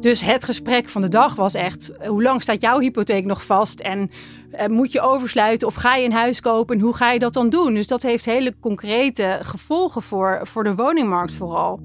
Dus 0.00 0.20
het 0.20 0.44
gesprek 0.44 0.88
van 0.88 1.02
de 1.02 1.08
dag 1.08 1.34
was 1.34 1.54
echt: 1.54 1.92
hoe 2.06 2.22
lang 2.22 2.42
staat 2.42 2.60
jouw 2.60 2.78
hypotheek 2.78 3.24
nog 3.24 3.44
vast? 3.44 3.80
En 3.80 4.10
eh, 4.50 4.66
moet 4.66 4.92
je 4.92 5.00
oversluiten 5.00 5.68
of 5.68 5.74
ga 5.74 5.94
je 5.94 6.04
een 6.04 6.12
huis 6.12 6.40
kopen? 6.40 6.76
En 6.76 6.82
hoe 6.82 6.94
ga 6.94 7.12
je 7.12 7.18
dat 7.18 7.32
dan 7.32 7.48
doen? 7.48 7.74
Dus 7.74 7.86
dat 7.86 8.02
heeft 8.02 8.24
hele 8.24 8.54
concrete 8.60 9.38
gevolgen 9.42 10.02
voor, 10.02 10.40
voor 10.42 10.64
de 10.64 10.74
woningmarkt 10.74 11.34
vooral. 11.34 11.80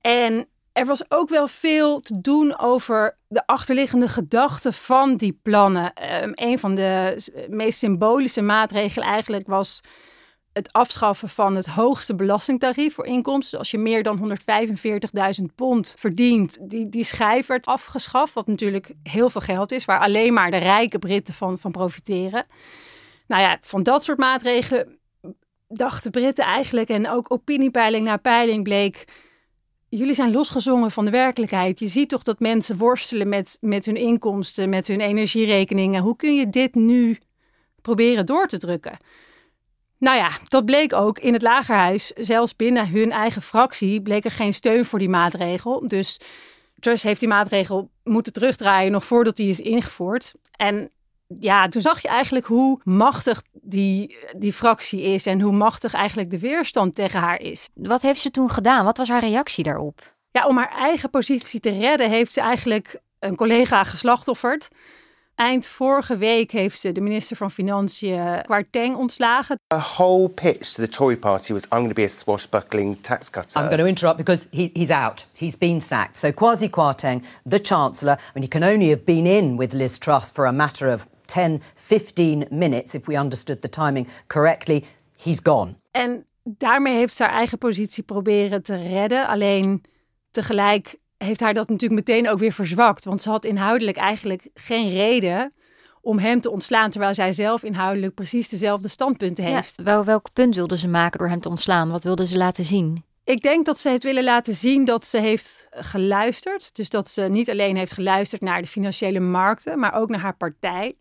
En 0.00 0.48
er 0.72 0.86
was 0.86 1.10
ook 1.10 1.28
wel 1.28 1.46
veel 1.46 2.00
te 2.00 2.20
doen 2.20 2.58
over 2.58 3.18
de 3.28 3.46
achterliggende 3.46 4.08
gedachten 4.08 4.72
van 4.72 5.16
die 5.16 5.38
plannen. 5.42 5.92
Um, 6.22 6.30
een 6.34 6.58
van 6.58 6.74
de 6.74 7.22
meest 7.48 7.78
symbolische 7.78 8.42
maatregelen 8.42 9.08
eigenlijk 9.08 9.46
was 9.46 9.80
het 10.56 10.72
afschaffen 10.72 11.28
van 11.28 11.54
het 11.54 11.66
hoogste 11.66 12.14
belastingtarief 12.14 12.94
voor 12.94 13.06
inkomsten. 13.06 13.50
Dus 13.50 13.58
als 13.58 13.70
je 13.70 13.78
meer 13.78 14.02
dan 14.02 14.36
145.000 15.40 15.54
pond 15.54 15.94
verdient, 15.98 16.56
die, 16.60 16.88
die 16.88 17.04
schijf 17.04 17.46
werd 17.46 17.66
afgeschaft. 17.66 18.32
Wat 18.32 18.46
natuurlijk 18.46 18.92
heel 19.02 19.30
veel 19.30 19.40
geld 19.40 19.72
is, 19.72 19.84
waar 19.84 20.00
alleen 20.00 20.32
maar 20.32 20.50
de 20.50 20.56
rijke 20.56 20.98
Britten 20.98 21.34
van, 21.34 21.58
van 21.58 21.70
profiteren. 21.70 22.46
Nou 23.26 23.42
ja, 23.42 23.58
van 23.60 23.82
dat 23.82 24.04
soort 24.04 24.18
maatregelen 24.18 24.98
dachten 25.68 26.10
Britten 26.10 26.44
eigenlijk, 26.44 26.88
en 26.88 27.08
ook 27.08 27.32
opiniepeiling 27.32 28.04
na 28.04 28.16
peiling 28.16 28.62
bleek 28.62 29.04
jullie 29.88 30.14
zijn 30.14 30.32
losgezongen 30.32 30.90
van 30.90 31.04
de 31.04 31.10
werkelijkheid. 31.10 31.78
Je 31.78 31.88
ziet 31.88 32.08
toch 32.08 32.22
dat 32.22 32.40
mensen 32.40 32.76
worstelen 32.76 33.28
met, 33.28 33.58
met 33.60 33.86
hun 33.86 33.96
inkomsten, 33.96 34.68
met 34.68 34.86
hun 34.86 35.00
energierekeningen. 35.00 36.02
Hoe 36.02 36.16
kun 36.16 36.34
je 36.34 36.48
dit 36.48 36.74
nu 36.74 37.18
proberen 37.82 38.26
door 38.26 38.46
te 38.46 38.58
drukken? 38.58 38.98
Nou 39.98 40.16
ja, 40.16 40.30
dat 40.48 40.64
bleek 40.64 40.92
ook 40.92 41.18
in 41.18 41.32
het 41.32 41.42
lagerhuis. 41.42 42.06
Zelfs 42.06 42.56
binnen 42.56 42.88
hun 42.88 43.12
eigen 43.12 43.42
fractie 43.42 44.02
bleek 44.02 44.24
er 44.24 44.30
geen 44.30 44.54
steun 44.54 44.84
voor 44.84 44.98
die 44.98 45.08
maatregel. 45.08 45.88
Dus 45.88 46.20
Truss 46.80 47.02
heeft 47.02 47.20
die 47.20 47.28
maatregel 47.28 47.90
moeten 48.04 48.32
terugdraaien 48.32 48.92
nog 48.92 49.04
voordat 49.04 49.36
die 49.36 49.48
is 49.48 49.60
ingevoerd. 49.60 50.32
En 50.50 50.90
ja, 51.40 51.68
toen 51.68 51.82
zag 51.82 52.02
je 52.02 52.08
eigenlijk 52.08 52.46
hoe 52.46 52.80
machtig 52.84 53.42
die, 53.52 54.16
die 54.36 54.52
fractie 54.52 55.02
is 55.02 55.26
en 55.26 55.40
hoe 55.40 55.52
machtig 55.52 55.94
eigenlijk 55.94 56.30
de 56.30 56.38
weerstand 56.38 56.94
tegen 56.94 57.20
haar 57.20 57.40
is. 57.40 57.68
Wat 57.74 58.02
heeft 58.02 58.20
ze 58.20 58.30
toen 58.30 58.50
gedaan? 58.50 58.84
Wat 58.84 58.96
was 58.96 59.08
haar 59.08 59.20
reactie 59.20 59.64
daarop? 59.64 60.14
Ja, 60.30 60.46
om 60.46 60.56
haar 60.56 60.72
eigen 60.72 61.10
positie 61.10 61.60
te 61.60 61.70
redden 61.70 62.10
heeft 62.10 62.32
ze 62.32 62.40
eigenlijk 62.40 62.96
een 63.18 63.36
collega 63.36 63.84
geslachtofferd. 63.84 64.68
Eind 65.36 65.66
vorige 65.66 66.16
week 66.16 66.50
heeft 66.50 66.80
ze 66.80 66.92
de 66.92 67.00
minister 67.00 67.36
van 67.36 67.50
Financiën 67.50 68.42
Kwarteng 68.42 68.96
ontslagen. 68.96 69.58
A 69.74 69.78
whole 69.78 70.28
pitch 70.28 70.72
to 70.72 70.82
the 70.82 70.88
Tory 70.88 71.16
party 71.16 71.52
was 71.52 71.64
I'm 71.64 71.70
going 71.70 71.88
to 71.88 71.94
be 71.94 72.04
a 72.04 72.08
swashbuckling 72.08 73.00
tax 73.00 73.30
cutter. 73.30 73.60
I'm 73.60 73.66
going 73.66 73.80
to 73.80 73.86
interrupt 73.86 74.16
because 74.16 74.46
he, 74.50 74.70
he's 74.72 74.90
out. 74.90 75.26
He's 75.32 75.58
been 75.58 75.80
sacked. 75.80 76.16
So 76.16 76.32
Kwasi 76.32 76.70
Kwarteng, 76.70 77.22
the 77.50 77.60
Chancellor, 77.60 78.16
I 78.18 78.30
mean, 78.34 78.42
he 78.42 78.48
can 78.48 78.62
only 78.62 78.88
have 78.88 79.04
been 79.04 79.26
in 79.26 79.56
with 79.58 79.72
Liz 79.72 79.98
Truss 79.98 80.30
for 80.30 80.46
a 80.46 80.52
matter 80.52 80.92
of 80.94 81.06
10, 81.26 81.60
15 81.74 82.46
minutes, 82.50 82.94
if 82.94 83.06
we 83.06 83.18
understood 83.18 83.60
the 83.60 83.68
timing 83.68 84.08
correctly. 84.26 84.84
He's 85.16 85.40
gone. 85.42 85.74
En 85.90 86.26
daarmee 86.44 86.94
heeft 86.94 87.14
ze 87.14 87.22
haar 87.22 87.32
eigen 87.32 87.58
positie 87.58 88.02
proberen 88.02 88.62
te 88.62 88.76
redden. 88.76 89.26
Alleen 89.26 89.82
tegelijk 90.30 90.96
heeft 91.18 91.40
haar 91.40 91.54
dat 91.54 91.68
natuurlijk 91.68 92.08
meteen 92.08 92.30
ook 92.30 92.38
weer 92.38 92.52
verzwakt. 92.52 93.04
Want 93.04 93.22
ze 93.22 93.30
had 93.30 93.44
inhoudelijk 93.44 93.96
eigenlijk 93.96 94.48
geen 94.54 94.90
reden 94.90 95.52
om 96.00 96.18
hem 96.18 96.40
te 96.40 96.50
ontslaan, 96.50 96.90
terwijl 96.90 97.14
zij 97.14 97.32
zelf 97.32 97.62
inhoudelijk 97.62 98.14
precies 98.14 98.48
dezelfde 98.48 98.88
standpunten 98.88 99.44
heeft. 99.44 99.74
Ja, 99.76 99.84
wel, 99.84 100.04
welk 100.04 100.32
punt 100.32 100.54
wilde 100.54 100.78
ze 100.78 100.88
maken 100.88 101.18
door 101.18 101.28
hem 101.28 101.40
te 101.40 101.48
ontslaan? 101.48 101.90
Wat 101.90 102.04
wilde 102.04 102.26
ze 102.26 102.36
laten 102.36 102.64
zien? 102.64 103.04
Ik 103.24 103.42
denk 103.42 103.66
dat 103.66 103.80
ze 103.80 103.88
heeft 103.88 104.02
willen 104.02 104.24
laten 104.24 104.56
zien 104.56 104.84
dat 104.84 105.06
ze 105.06 105.18
heeft 105.18 105.68
geluisterd. 105.70 106.74
Dus 106.74 106.88
dat 106.88 107.10
ze 107.10 107.22
niet 107.22 107.50
alleen 107.50 107.76
heeft 107.76 107.92
geluisterd 107.92 108.42
naar 108.42 108.60
de 108.60 108.66
financiële 108.66 109.20
markten, 109.20 109.78
maar 109.78 109.94
ook 109.94 110.08
naar 110.08 110.20
haar 110.20 110.36
partij. 110.36 110.96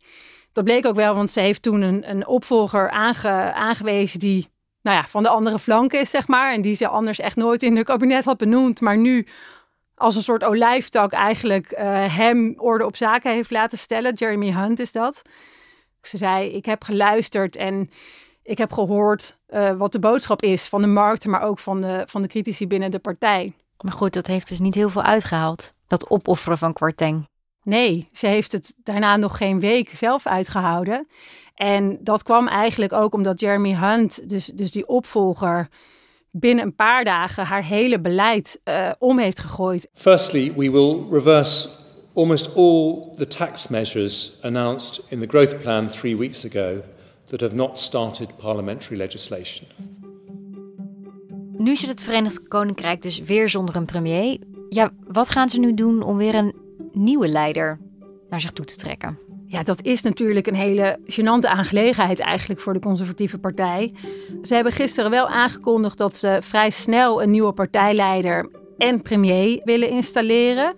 Dat 0.54 0.64
bleek 0.64 0.86
ook 0.86 0.96
wel, 0.96 1.16
want 1.16 1.32
ze 1.32 1.40
heeft 1.40 1.62
toen 1.62 1.82
een, 1.82 2.10
een 2.10 2.28
opvolger 2.28 2.90
aange, 2.90 3.54
aangewezen 3.54 4.20
die 4.20 4.54
nou 4.82 4.98
ja, 4.98 5.08
van 5.08 5.24
de 5.24 5.30
andere 5.30 5.60
flank 5.60 5.94
is, 5.94 6.10
zeg 6.10 6.28
maar. 6.28 6.54
En 6.54 6.62
die 6.62 6.76
ze 6.76 6.88
anders 6.88 7.20
echt 7.20 7.36
nooit 7.36 7.64
in 7.64 7.76
het 7.78 7.86
kabinet 7.86 8.26
had 8.26 8.38
benoemd, 8.38 8.82
maar 8.82 8.98
nu 8.98 9.28
als 9.96 10.16
een 10.16 10.22
soort 10.22 10.44
olijftak 10.44 11.12
eigenlijk 11.12 11.72
uh, 11.72 12.18
hem 12.18 12.54
orde 12.58 12.86
op 12.86 12.96
zaken 12.96 13.32
heeft 13.32 13.52
laten 13.52 13.78
stellen. 13.78 14.14
Jeremy 14.14 14.52
Hunt 14.52 14.80
is 14.80 14.92
dat. 14.92 15.22
Ze 16.02 16.18
zei, 16.18 16.52
ik 16.52 16.66
heb 16.66 16.84
geluisterd 16.84 17.56
en 17.56 17.90
ik 18.44 18.58
heb 18.58 18.74
gehoord 18.74 19.38
uh, 19.50 19.78
wat 19.78 19.92
de 19.92 20.00
boodschap 20.00 20.42
is 20.42 20.68
van 20.68 20.82
de 20.82 20.88
markt, 20.88 21.26
maar 21.26 21.42
ook 21.42 21.60
van 21.60 21.82
de, 21.82 22.04
van 22.06 22.22
de 22.22 22.28
critici 22.28 22.68
binnen 22.68 22.92
de 22.92 23.00
partij. 23.00 23.54
Maar 23.82 23.94
goed, 23.94 24.14
dat 24.14 24.28
heeft 24.28 24.48
dus 24.48 24.60
niet 24.60 24.76
heel 24.76 24.90
veel 24.90 25.02
uitgehaald, 25.02 25.74
dat 25.88 26.10
opofferen 26.10 26.58
van 26.58 26.74
Kwarteng. 26.74 27.28
Nee, 27.64 28.10
ze 28.14 28.28
heeft 28.28 28.52
het 28.52 28.74
daarna 28.84 29.16
nog 29.16 29.38
geen 29.38 29.60
week 29.60 29.90
zelf 29.90 30.28
uitgehouden. 30.28 31.08
En 31.56 31.98
dat 32.02 32.24
kwam 32.24 32.48
eigenlijk 32.48 32.94
ook 32.94 33.14
omdat 33.14 33.40
Jeremy 33.40 33.74
Hunt, 33.76 34.30
dus, 34.30 34.46
dus 34.46 34.72
die 34.72 34.88
opvolger, 34.88 35.70
binnen 36.40 36.66
een 36.66 36.76
paar 36.76 37.04
dagen 37.04 37.46
haar 37.46 37.64
hele 37.64 38.00
beleid 38.00 38.60
uh, 38.64 38.92
om 39.00 39.20
heeft 39.20 39.40
gegooid. 39.40 39.88
Firstly, 39.94 40.54
we 40.56 40.72
will 40.72 41.06
reverse 41.10 41.70
almost 42.14 42.56
all 42.56 43.14
the 43.18 43.28
tax 43.28 43.68
measures 43.68 44.38
announced 44.42 45.06
in 45.10 45.20
the 45.20 45.28
growth 45.28 45.62
plan 45.62 45.90
three 45.90 46.18
weeks 46.18 46.46
ago 46.46 46.82
that 47.26 47.42
have 47.42 47.56
not 47.56 47.80
started 47.80 48.38
parliamentary 48.38 48.98
legislation. 48.98 49.68
Nu 51.58 51.76
zit 51.76 51.90
het 51.90 52.04
Verenigd 52.04 52.48
Koninkrijk 52.48 53.02
dus 53.02 53.20
weer 53.20 53.50
zonder 53.50 53.76
een 53.76 53.86
premier. 53.86 54.40
Ja, 54.70 54.92
wat 55.08 55.30
gaan 55.30 55.50
ze 55.50 55.60
nu 55.60 55.74
doen 55.74 56.02
om 56.02 56.18
weer 56.18 56.36
een 56.36 56.56
nieuwe 56.92 57.28
leider 57.28 57.80
naar 58.30 58.42
zich 58.42 58.52
toe 58.52 58.66
te 58.66 58.76
trekken? 58.76 59.20
Ja, 59.56 59.64
dat 59.64 59.84
is 59.84 60.02
natuurlijk 60.02 60.48
een 60.48 60.56
hele 60.56 61.00
gênante 61.06 61.48
aangelegenheid 61.48 62.20
eigenlijk 62.20 62.60
voor 62.60 62.74
de 62.74 62.80
conservatieve 62.80 63.38
partij. 63.38 63.94
Ze 64.42 64.54
hebben 64.54 64.74
gisteren 64.74 65.12
wel 65.12 65.28
aangekondigd 65.28 65.98
dat 65.98 66.16
ze 66.16 66.38
vrij 66.42 66.70
snel 66.70 67.24
een 67.24 67.32
nieuwe 67.32 67.52
partijleider 67.54 68.50
en 68.78 69.02
premier 69.02 69.62
willen 69.64 69.90
installeren. 69.90 70.74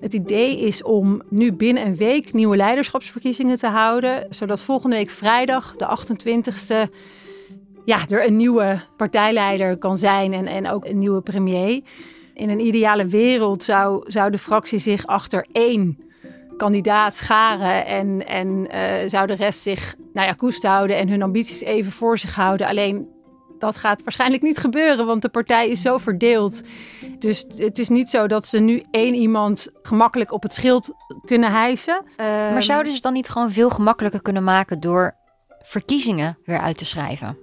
Het 0.00 0.12
idee 0.12 0.58
is 0.58 0.82
om 0.82 1.22
nu 1.28 1.52
binnen 1.52 1.86
een 1.86 1.96
week 1.96 2.32
nieuwe 2.32 2.56
leiderschapsverkiezingen 2.56 3.56
te 3.56 3.66
houden, 3.66 4.26
zodat 4.30 4.62
volgende 4.62 4.96
week 4.96 5.10
vrijdag, 5.10 5.76
de 5.76 5.98
28e, 5.98 6.90
ja, 7.84 7.98
er 8.08 8.26
een 8.26 8.36
nieuwe 8.36 8.80
partijleider 8.96 9.76
kan 9.76 9.96
zijn 9.96 10.32
en, 10.32 10.46
en 10.46 10.68
ook 10.68 10.84
een 10.84 10.98
nieuwe 10.98 11.20
premier. 11.20 11.80
In 12.34 12.48
een 12.48 12.66
ideale 12.66 13.06
wereld 13.06 13.64
zou, 13.64 14.10
zou 14.10 14.30
de 14.30 14.38
fractie 14.38 14.78
zich 14.78 15.06
achter 15.06 15.46
één 15.52 16.05
kandidaat 16.56 17.16
scharen 17.16 17.86
en, 17.86 18.26
en 18.26 18.74
uh, 18.74 19.08
zou 19.08 19.26
de 19.26 19.34
rest 19.34 19.60
zich 19.60 19.94
nou 20.12 20.26
ja, 20.26 20.32
koest 20.32 20.62
houden 20.62 20.96
en 20.96 21.08
hun 21.08 21.22
ambities 21.22 21.60
even 21.60 21.92
voor 21.92 22.18
zich 22.18 22.34
houden. 22.34 22.66
Alleen 22.66 23.08
dat 23.58 23.76
gaat 23.76 24.02
waarschijnlijk 24.02 24.42
niet 24.42 24.58
gebeuren, 24.58 25.06
want 25.06 25.22
de 25.22 25.28
partij 25.28 25.68
is 25.68 25.80
zo 25.80 25.98
verdeeld. 25.98 26.62
Dus 27.18 27.44
het 27.56 27.78
is 27.78 27.88
niet 27.88 28.10
zo 28.10 28.26
dat 28.26 28.46
ze 28.46 28.58
nu 28.58 28.82
één 28.90 29.14
iemand 29.14 29.68
gemakkelijk 29.82 30.32
op 30.32 30.42
het 30.42 30.54
schild 30.54 30.92
kunnen 31.24 31.50
hijsen. 31.50 32.04
Maar 32.16 32.52
ehm, 32.52 32.60
zouden 32.60 32.94
ze 32.94 33.00
dan 33.00 33.12
niet 33.12 33.28
gewoon 33.28 33.52
veel 33.52 33.70
gemakkelijker 33.70 34.22
kunnen 34.22 34.44
maken 34.44 34.80
door 34.80 35.14
verkiezingen 35.62 36.38
weer 36.44 36.60
uit 36.60 36.78
te 36.78 36.84
schrijven. 36.84 37.38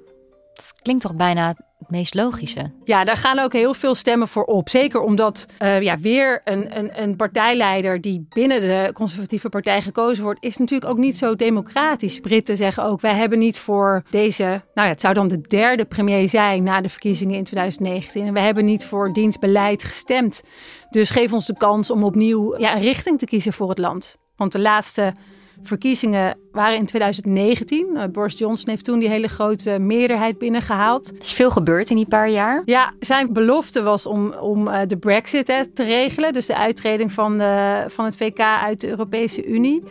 Dat 0.54 0.74
klinkt 0.82 1.02
toch 1.02 1.16
bijna 1.16 1.56
het 1.84 1.92
meest 1.92 2.14
logische. 2.14 2.72
Ja, 2.84 3.04
daar 3.04 3.18
gaan 3.18 3.40
ook 3.40 3.54
heel 3.54 3.74
veel 3.74 3.96
stemmen 3.96 4.28
voor 4.28 4.44
op. 4.44 4.70
Zeker 4.70 5.02
omdat 5.02 5.46
uh, 5.60 5.82
ja, 5.82 6.00
weer 6.00 6.42
een, 6.44 6.78
een, 6.78 7.02
een 7.02 7.16
partijleider 7.16 8.02
die 8.02 8.26
binnen 8.30 8.62
de 8.62 8.90
conservatieve 8.94 9.50
partij 9.50 9.82
gekozen 9.82 10.24
wordt, 10.24 10.44
is 10.44 10.58
natuurlijk 10.58 10.92
ook 10.92 10.98
niet 10.98 11.18
zo 11.18 11.36
democratisch. 11.36 12.20
Britten 12.20 12.58
zeggen 12.58 12.84
ook, 12.84 13.02
wij 13.02 13.16
hebben 13.16 13.40
niet 13.40 13.58
voor 13.58 14.04
deze, 14.10 14.44
nou 14.44 14.62
ja, 14.74 14.88
het 14.88 15.02
zou 15.02 15.14
dan 15.14 15.28
de 15.28 15.42
derde 15.42 15.86
premier 15.86 16.30
zijn 16.30 16.64
na 16.64 16.82
de 16.82 16.90
verkiezingen 16.90 17.38
in 17.38 17.44
2019. 17.44 18.26
En 18.28 18.34
we 18.34 18.40
hebben 18.40 18.66
niet 18.66 18.86
voor 18.86 19.14
dienstbeleid 19.14 19.84
gestemd. 19.84 20.44
Dus 20.90 21.10
geef 21.10 21.34
ons 21.34 21.46
de 21.46 21.58
kans 21.58 21.92
om 21.92 22.04
opnieuw 22.04 22.58
ja, 22.60 22.76
een 22.76 22.82
richting 22.82 23.20
te 23.20 23.26
kiezen 23.26 23.54
voor 23.54 23.70
het 23.70 23.78
land. 23.78 24.18
Want 24.36 24.52
de 24.52 24.60
laatste 24.60 25.14
verkiezingen 25.64 26.38
waren 26.52 26.78
in 26.78 26.86
2019. 26.86 27.88
Uh, 27.94 28.04
Boris 28.12 28.38
Johnson 28.38 28.70
heeft 28.70 28.84
toen 28.84 29.00
die 29.00 29.10
hele 29.10 29.28
grote 29.28 29.80
meerderheid 29.80 30.38
binnengehaald. 30.38 31.10
Er 31.10 31.22
is 31.22 31.34
veel 31.34 31.52
gebeurd 31.52 31.90
in 31.90 31.96
die 31.96 32.08
paar 32.08 32.30
jaar. 32.30 32.62
Ja, 32.66 32.94
zijn 33.00 33.34
belofte 33.34 33.84
was 33.84 34.06
om, 34.06 34.34
om 34.34 34.68
uh, 34.68 34.80
de 34.88 34.98
brexit 34.98 35.48
hè, 35.48 35.66
te 35.66 35.84
regelen. 35.84 36.34
Dus 36.34 36.46
de 36.46 36.58
uittreding 36.58 37.12
van, 37.12 37.38
de, 37.38 37.86
van 37.88 38.06
het 38.06 38.16
VK 38.16 38.40
uit 38.40 38.82
de 38.82 38.88
Europese 38.88 39.46
Unie. 39.46 39.84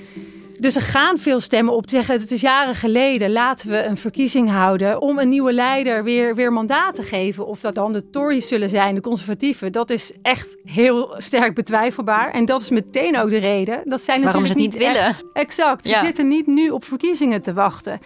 Dus 0.62 0.76
er 0.76 0.82
gaan 0.82 1.18
veel 1.18 1.40
stemmen 1.40 1.74
op 1.74 1.86
te 1.86 1.94
zeggen: 1.94 2.20
het 2.20 2.30
is 2.30 2.40
jaren 2.40 2.74
geleden, 2.74 3.32
laten 3.32 3.68
we 3.70 3.84
een 3.84 3.96
verkiezing 3.96 4.50
houden 4.50 5.00
om 5.00 5.18
een 5.18 5.28
nieuwe 5.28 5.52
leider 5.52 6.04
weer, 6.04 6.34
weer 6.34 6.52
mandaat 6.52 6.94
te 6.94 7.02
geven. 7.02 7.46
Of 7.46 7.60
dat 7.60 7.74
dan 7.74 7.92
de 7.92 8.10
Tories 8.10 8.48
zullen 8.48 8.68
zijn, 8.68 8.94
de 8.94 9.00
conservatieven, 9.00 9.72
dat 9.72 9.90
is 9.90 10.12
echt 10.22 10.56
heel 10.64 11.14
sterk 11.16 11.54
betwijfelbaar. 11.54 12.30
En 12.30 12.44
dat 12.44 12.60
is 12.60 12.70
meteen 12.70 13.18
ook 13.18 13.30
de 13.30 13.38
reden 13.38 13.82
dat 13.84 14.02
zij 14.02 14.20
Waarom 14.20 14.42
natuurlijk 14.42 14.72
ze 14.72 14.78
het 14.78 14.82
niet 14.82 14.94
willen. 14.94 15.16
exact. 15.32 15.86
Ze 15.86 16.00
zitten 16.04 16.28
niet 16.28 16.46
nu 16.46 16.68
op 16.70 16.84
verkiezingen 16.84 17.42
te 17.42 17.52
wachten. 17.52 17.98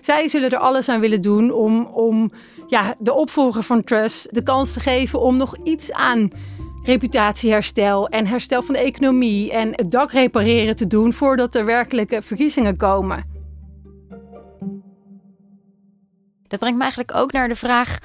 Zij 0.00 0.28
zullen 0.28 0.50
er 0.50 0.58
alles 0.58 0.88
aan 0.88 1.00
willen 1.00 1.22
doen 1.22 1.52
om, 1.52 1.84
om 1.84 2.32
ja, 2.66 2.94
de 2.98 3.14
opvolger 3.14 3.62
van 3.62 3.84
Truss 3.84 4.26
de 4.30 4.42
kans 4.42 4.72
te 4.72 4.80
geven 4.80 5.20
om 5.20 5.36
nog 5.36 5.56
iets 5.64 5.92
aan 5.92 6.30
reputatieherstel 6.86 8.08
en 8.08 8.26
herstel 8.26 8.62
van 8.62 8.74
de 8.74 8.80
economie 8.80 9.52
en 9.52 9.68
het 9.74 9.90
dak 9.90 10.12
repareren 10.12 10.76
te 10.76 10.86
doen 10.86 11.12
voordat 11.12 11.54
er 11.54 11.64
werkelijke 11.64 12.22
verkiezingen 12.22 12.76
komen. 12.76 13.34
Dat 16.48 16.58
brengt 16.58 16.76
me 16.76 16.82
eigenlijk 16.82 17.14
ook 17.14 17.32
naar 17.32 17.48
de 17.48 17.54
vraag: 17.54 17.98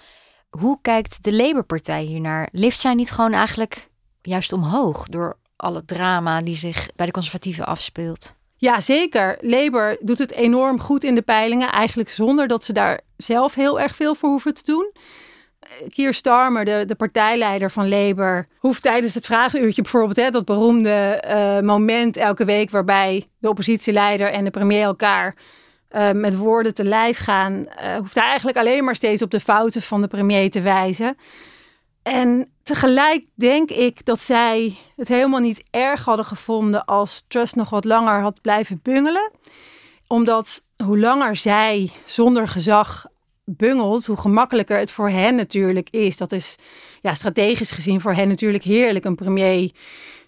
hoe 0.50 0.80
kijkt 0.82 1.24
de 1.24 1.34
Labour-partij 1.34 2.04
hiernaar? 2.04 2.50
Lift 2.52 2.80
zij 2.80 2.94
niet 2.94 3.12
gewoon 3.12 3.34
eigenlijk 3.34 3.90
juist 4.22 4.54
omhoog 4.54 5.08
door 5.08 5.38
alle 5.56 5.86
drama 5.86 6.42
die 6.42 6.56
zich 6.56 6.90
bij 6.96 7.06
de 7.06 7.12
conservatieven 7.12 7.66
afspeelt? 7.66 8.36
Ja, 8.58 8.82
zeker. 8.82 9.38
Labour 9.42 9.98
doet 10.00 10.20
het 10.20 10.32
enorm 10.32 10.80
goed 10.80 11.04
in 11.04 11.16
de 11.16 11.22
peilingen, 11.22 11.72
eigenlijk 11.72 12.10
zonder 12.10 12.48
dat 12.48 12.64
ze 12.64 12.74
daar 12.74 13.02
zelf 13.18 13.54
heel 13.54 13.80
erg 13.80 13.96
veel 13.96 14.16
voor 14.16 14.30
hoeven 14.30 14.54
te 14.54 14.66
doen. 14.66 14.92
Keir 15.90 16.14
Starmer, 16.14 16.66
de, 16.66 16.84
de 16.88 16.96
partijleider 16.96 17.72
van 17.72 17.90
Labour, 17.90 18.48
hoeft 18.58 18.82
tijdens 18.82 19.14
het 19.14 19.26
vragenuurtje 19.26 19.82
bijvoorbeeld, 19.82 20.18
hè, 20.18 20.30
dat 20.30 20.46
beroemde 20.46 21.24
uh, 21.28 21.68
moment 21.68 22.18
elke 22.18 22.46
week 22.46 22.70
waarbij 22.70 23.28
de 23.40 23.50
oppositieleider 23.50 24.32
en 24.32 24.44
de 24.44 24.50
premier 24.50 24.84
elkaar 24.84 25.36
uh, 25.92 26.12
met 26.12 26.38
woorden 26.38 26.74
te 26.74 26.84
lijf 26.84 27.18
gaan, 27.18 27.54
uh, 27.54 27.96
hoeft 27.98 28.16
hij 28.16 28.24
eigenlijk 28.24 28.58
alleen 28.58 28.84
maar 28.84 28.96
steeds 28.96 29.22
op 29.22 29.32
de 29.32 29.40
fouten 29.40 29.82
van 29.82 30.02
de 30.02 30.08
premier 30.08 30.52
te 30.52 30.62
wijzen. 30.62 31.18
En 32.04 32.52
tegelijk 32.64 33.26
denk 33.36 33.70
ik 33.70 34.06
dat 34.06 34.20
zij 34.20 34.76
het 34.96 35.08
helemaal 35.08 35.40
niet 35.40 35.64
erg 35.70 36.06
hadden 36.06 36.26
gevonden 36.26 36.86
als 36.86 37.26
Trust 37.28 37.56
nog 37.56 37.70
wat 37.70 37.86
langer 37.86 38.22
had 38.22 38.42
blijven 38.42 38.80
bungelen. 38.84 39.32
Omdat 40.08 40.64
hoe 40.84 41.00
langer 41.00 41.36
zij 41.36 41.92
zonder 42.06 42.48
gezag 42.48 43.06
bungelt, 43.46 44.06
hoe 44.06 44.18
gemakkelijker 44.18 44.80
het 44.80 44.92
voor 44.92 45.10
hen 45.10 45.36
natuurlijk 45.36 45.90
is. 45.90 46.18
Dat 46.18 46.32
is 46.32 46.56
ja, 47.02 47.14
strategisch 47.14 47.72
gezien 47.72 48.02
voor 48.02 48.14
hen 48.14 48.28
natuurlijk 48.28 48.64
heerlijk. 48.64 49.06
Een 49.06 49.16
premier 49.16 49.72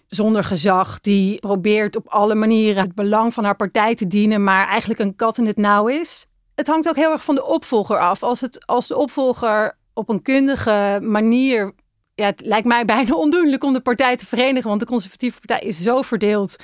zonder 0.06 0.44
gezag 0.44 1.00
die 1.00 1.38
probeert 1.38 1.96
op 1.96 2.08
alle 2.08 2.34
manieren 2.34 2.82
het 2.82 2.94
belang 2.94 3.34
van 3.34 3.44
haar 3.44 3.56
partij 3.56 3.94
te 3.94 4.06
dienen, 4.06 4.44
maar 4.44 4.68
eigenlijk 4.68 5.00
een 5.00 5.16
kat 5.16 5.38
in 5.38 5.46
het 5.46 5.56
nauw 5.56 5.88
is. 5.88 6.26
Het 6.54 6.66
hangt 6.66 6.88
ook 6.88 6.96
heel 6.96 7.12
erg 7.12 7.24
van 7.24 7.34
de 7.34 7.46
opvolger 7.46 7.98
af. 7.98 8.22
Als, 8.22 8.40
het, 8.40 8.66
als 8.66 8.86
de 8.86 8.96
opvolger 8.96 9.76
op 9.94 10.08
een 10.08 10.22
kundige 10.22 10.98
manier. 11.02 11.74
Ja, 12.14 12.26
het 12.26 12.40
lijkt 12.44 12.66
mij 12.66 12.84
bijna 12.84 13.14
ondoenlijk 13.24 13.64
om 13.64 13.72
de 13.72 13.80
partij 13.80 14.16
te 14.16 14.26
verenigen, 14.26 14.68
want 14.68 14.80
de 14.80 14.86
conservatieve 14.86 15.38
partij 15.38 15.68
is 15.68 15.82
zo 15.82 16.02
verdeeld. 16.02 16.56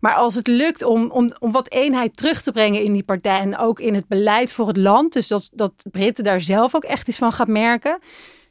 Maar 0.00 0.14
als 0.14 0.34
het 0.34 0.46
lukt 0.46 0.82
om, 0.82 1.10
om, 1.10 1.32
om 1.38 1.52
wat 1.52 1.70
eenheid 1.72 2.16
terug 2.16 2.42
te 2.42 2.52
brengen 2.52 2.82
in 2.82 2.92
die 2.92 3.02
partij 3.02 3.40
en 3.40 3.56
ook 3.58 3.80
in 3.80 3.94
het 3.94 4.08
beleid 4.08 4.52
voor 4.52 4.66
het 4.66 4.76
land, 4.76 5.12
dus 5.12 5.28
dat, 5.28 5.48
dat 5.52 5.72
Britten 5.90 6.24
daar 6.24 6.40
zelf 6.40 6.74
ook 6.74 6.84
echt 6.84 7.08
iets 7.08 7.18
van 7.18 7.32
gaat 7.32 7.48
merken, 7.48 7.98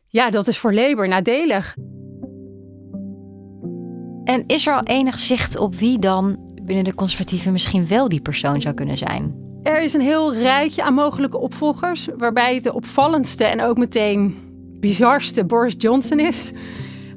ja, 0.08 0.30
dat 0.30 0.48
is 0.48 0.58
voor 0.58 0.74
Labour 0.74 1.08
nadelig. 1.08 1.76
En 4.24 4.44
is 4.48 4.68
er 4.68 4.74
al 4.74 4.84
enig 4.84 5.18
zicht 5.18 5.58
op 5.58 5.76
wie 5.76 6.00
dan 6.00 6.38
binnen 6.62 6.84
de 6.84 6.96
conservatieven 6.96 7.52
misschien 7.52 7.88
wel 7.88 8.10
die 8.10 8.22
persoon 8.22 8.62
zou 8.62 8.76
kunnen 8.76 8.98
zijn? 8.98 9.42
Er 9.64 9.82
is 9.82 9.94
een 9.94 10.02
heel 10.02 10.34
rijtje 10.34 10.84
aan 10.84 10.94
mogelijke 10.94 11.38
opvolgers, 11.38 12.08
waarbij 12.18 12.62
de 12.62 12.74
opvallendste 12.74 13.46
en 13.46 13.62
ook 13.62 13.78
meteen 13.78 14.43
bizarste 14.84 15.46
Boris 15.46 15.76
Johnson 15.78 16.20
is. 16.20 16.52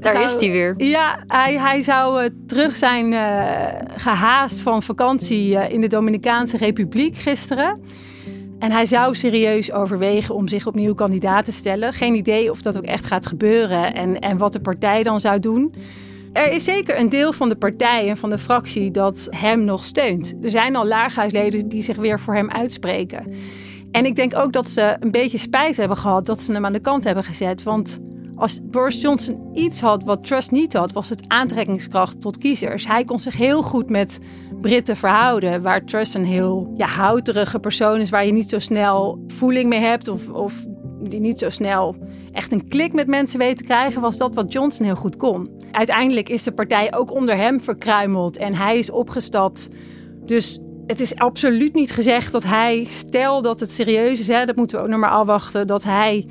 Daar 0.00 0.12
zou, 0.12 0.24
is 0.24 0.36
hij 0.36 0.50
weer. 0.50 0.74
Ja, 0.76 1.24
hij, 1.26 1.58
hij 1.58 1.82
zou 1.82 2.22
uh, 2.22 2.28
terug 2.46 2.76
zijn 2.76 3.12
uh, 3.12 3.66
gehaast 3.96 4.60
van 4.60 4.82
vakantie 4.82 5.50
uh, 5.50 5.70
in 5.70 5.80
de 5.80 5.88
Dominicaanse 5.88 6.56
Republiek 6.56 7.16
gisteren. 7.16 7.80
En 8.58 8.70
hij 8.70 8.86
zou 8.86 9.14
serieus 9.14 9.72
overwegen 9.72 10.34
om 10.34 10.48
zich 10.48 10.66
opnieuw 10.66 10.94
kandidaat 10.94 11.44
te 11.44 11.52
stellen. 11.52 11.92
Geen 11.92 12.14
idee 12.14 12.50
of 12.50 12.62
dat 12.62 12.76
ook 12.76 12.84
echt 12.84 13.06
gaat 13.06 13.26
gebeuren 13.26 13.94
en, 13.94 14.18
en 14.18 14.38
wat 14.38 14.52
de 14.52 14.60
partij 14.60 15.02
dan 15.02 15.20
zou 15.20 15.40
doen. 15.40 15.74
Er 16.32 16.52
is 16.52 16.64
zeker 16.64 16.98
een 16.98 17.08
deel 17.08 17.32
van 17.32 17.48
de 17.48 17.56
partij 17.56 18.08
en 18.08 18.16
van 18.16 18.30
de 18.30 18.38
fractie 18.38 18.90
dat 18.90 19.28
hem 19.30 19.64
nog 19.64 19.84
steunt. 19.84 20.34
Er 20.42 20.50
zijn 20.50 20.76
al 20.76 20.86
laaghuisleden 20.86 21.68
die 21.68 21.82
zich 21.82 21.96
weer 21.96 22.20
voor 22.20 22.34
hem 22.34 22.50
uitspreken. 22.50 23.32
En 23.96 24.06
ik 24.06 24.16
denk 24.16 24.36
ook 24.36 24.52
dat 24.52 24.70
ze 24.70 24.96
een 25.00 25.10
beetje 25.10 25.38
spijt 25.38 25.76
hebben 25.76 25.96
gehad 25.96 26.26
dat 26.26 26.40
ze 26.40 26.52
hem 26.52 26.64
aan 26.64 26.72
de 26.72 26.80
kant 26.80 27.04
hebben 27.04 27.24
gezet. 27.24 27.62
Want 27.62 27.98
als 28.34 28.60
Boris 28.62 29.00
Johnson 29.00 29.48
iets 29.52 29.80
had 29.80 30.04
wat 30.04 30.24
Truss 30.24 30.48
niet 30.48 30.72
had, 30.72 30.92
was 30.92 31.08
het 31.08 31.24
aantrekkingskracht 31.28 32.20
tot 32.20 32.38
kiezers. 32.38 32.86
Hij 32.86 33.04
kon 33.04 33.20
zich 33.20 33.36
heel 33.36 33.62
goed 33.62 33.90
met 33.90 34.18
Britten 34.60 34.96
verhouden, 34.96 35.62
waar 35.62 35.84
Truss 35.84 36.14
een 36.14 36.24
heel 36.24 36.72
ja, 36.76 36.86
houterige 36.86 37.58
persoon 37.58 38.00
is, 38.00 38.10
waar 38.10 38.26
je 38.26 38.32
niet 38.32 38.48
zo 38.48 38.58
snel 38.58 39.24
voeling 39.26 39.68
mee 39.68 39.80
hebt 39.80 40.08
of, 40.08 40.30
of 40.30 40.64
die 41.02 41.20
niet 41.20 41.38
zo 41.38 41.50
snel 41.50 41.96
echt 42.32 42.52
een 42.52 42.68
klik 42.68 42.92
met 42.92 43.06
mensen 43.06 43.38
weet 43.38 43.56
te 43.58 43.64
krijgen, 43.64 44.00
was 44.00 44.16
dat 44.16 44.34
wat 44.34 44.52
Johnson 44.52 44.86
heel 44.86 44.96
goed 44.96 45.16
kon. 45.16 45.50
Uiteindelijk 45.70 46.28
is 46.28 46.42
de 46.42 46.52
partij 46.52 46.94
ook 46.94 47.14
onder 47.14 47.36
hem 47.36 47.60
verkruimeld 47.60 48.36
en 48.36 48.54
hij 48.54 48.78
is 48.78 48.90
opgestapt. 48.90 49.68
Dus 50.24 50.58
het 50.86 51.00
is 51.00 51.14
absoluut 51.14 51.74
niet 51.74 51.92
gezegd 51.92 52.32
dat 52.32 52.44
hij, 52.44 52.84
stel 52.88 53.42
dat 53.42 53.60
het 53.60 53.72
serieus 53.72 54.20
is, 54.20 54.28
hè, 54.28 54.44
dat 54.44 54.56
moeten 54.56 54.76
we 54.76 54.82
ook 54.82 54.90
nog 54.90 55.00
maar 55.00 55.10
afwachten, 55.10 55.66
dat 55.66 55.84
hij 55.84 56.26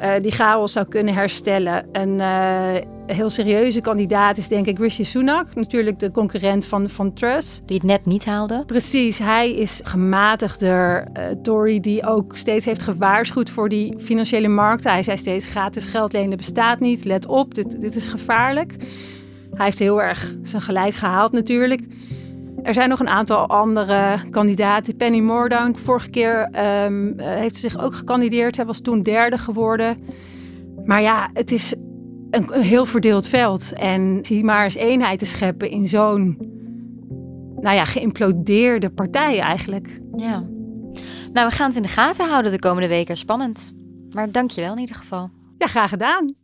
uh, 0.00 0.12
die 0.20 0.30
chaos 0.30 0.72
zou 0.72 0.88
kunnen 0.88 1.14
herstellen. 1.14 1.88
Een 1.92 2.18
uh, 2.18 3.14
heel 3.16 3.30
serieuze 3.30 3.80
kandidaat 3.80 4.38
is 4.38 4.48
denk 4.48 4.66
ik 4.66 4.78
Rishi 4.78 5.04
Sunak, 5.04 5.54
natuurlijk 5.54 5.98
de 5.98 6.10
concurrent 6.10 6.66
van, 6.66 6.88
van 6.88 7.12
Truss. 7.12 7.60
Die 7.64 7.76
het 7.76 7.86
net 7.86 8.06
niet 8.06 8.24
haalde. 8.24 8.62
Precies, 8.66 9.18
hij 9.18 9.54
is 9.54 9.80
gematigder 9.84 11.06
uh, 11.12 11.24
Tory 11.42 11.80
die 11.80 12.06
ook 12.06 12.36
steeds 12.36 12.66
heeft 12.66 12.82
gewaarschuwd 12.82 13.50
voor 13.50 13.68
die 13.68 13.94
financiële 13.98 14.48
markten. 14.48 14.90
Hij 14.90 15.02
zei 15.02 15.16
steeds 15.16 15.46
gratis 15.46 15.86
geld 15.86 16.12
lenen 16.12 16.36
bestaat 16.36 16.80
niet, 16.80 17.04
let 17.04 17.26
op, 17.26 17.54
dit, 17.54 17.80
dit 17.80 17.94
is 17.94 18.06
gevaarlijk. 18.06 18.74
Hij 19.54 19.64
heeft 19.64 19.78
heel 19.78 20.02
erg 20.02 20.34
zijn 20.42 20.62
gelijk 20.62 20.94
gehaald 20.94 21.32
natuurlijk. 21.32 21.82
Er 22.62 22.74
zijn 22.74 22.88
nog 22.88 23.00
een 23.00 23.08
aantal 23.08 23.46
andere 23.46 24.20
kandidaten. 24.30 24.96
Penny 24.96 25.20
Mordaunt, 25.20 25.80
vorige 25.80 26.10
keer 26.10 26.48
um, 26.84 27.14
heeft 27.18 27.54
ze 27.54 27.60
zich 27.60 27.78
ook 27.78 27.94
gekandideerd. 27.94 28.56
Hij 28.56 28.66
was 28.66 28.80
toen 28.80 29.02
derde 29.02 29.38
geworden. 29.38 30.04
Maar 30.84 31.02
ja, 31.02 31.30
het 31.32 31.52
is 31.52 31.74
een, 32.30 32.54
een 32.54 32.62
heel 32.62 32.84
verdeeld 32.84 33.26
veld. 33.26 33.72
En 33.72 34.18
zie 34.22 34.44
maar 34.44 34.64
eens 34.64 34.74
eenheid 34.74 35.18
te 35.18 35.26
scheppen 35.26 35.70
in 35.70 35.88
zo'n 35.88 36.36
nou 37.60 37.76
ja, 37.76 37.84
geïmplodeerde 37.84 38.90
partij 38.90 39.40
eigenlijk. 39.40 40.00
Ja. 40.16 40.44
Nou, 41.32 41.48
we 41.48 41.54
gaan 41.54 41.66
het 41.66 41.76
in 41.76 41.82
de 41.82 41.88
gaten 41.88 42.28
houden 42.28 42.50
de 42.50 42.58
komende 42.58 42.88
weken. 42.88 43.16
Spannend. 43.16 43.72
Maar 44.10 44.32
dank 44.32 44.50
je 44.50 44.60
wel 44.60 44.72
in 44.72 44.78
ieder 44.78 44.96
geval. 44.96 45.30
Ja, 45.58 45.66
graag 45.66 45.90
gedaan. 45.90 46.34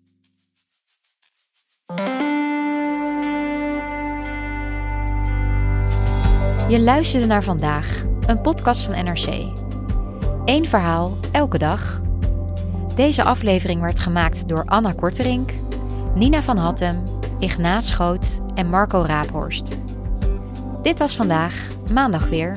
Je 6.68 6.80
luisterde 6.80 7.26
naar 7.26 7.44
vandaag, 7.44 8.02
een 8.26 8.40
podcast 8.40 8.84
van 8.84 9.04
NRC. 9.04 9.26
Eén 10.44 10.68
verhaal, 10.68 11.12
elke 11.32 11.58
dag. 11.58 12.00
Deze 12.94 13.22
aflevering 13.22 13.80
werd 13.80 14.00
gemaakt 14.00 14.48
door 14.48 14.64
Anna 14.64 14.92
Korterink, 14.92 15.52
Nina 16.14 16.42
van 16.42 16.56
Hattem, 16.56 17.02
Ignaat 17.38 17.84
Schoot 17.84 18.40
en 18.54 18.68
Marco 18.68 19.02
Raaphorst. 19.02 19.80
Dit 20.82 20.98
was 20.98 21.16
vandaag, 21.16 21.66
maandag 21.92 22.28
weer. 22.28 22.56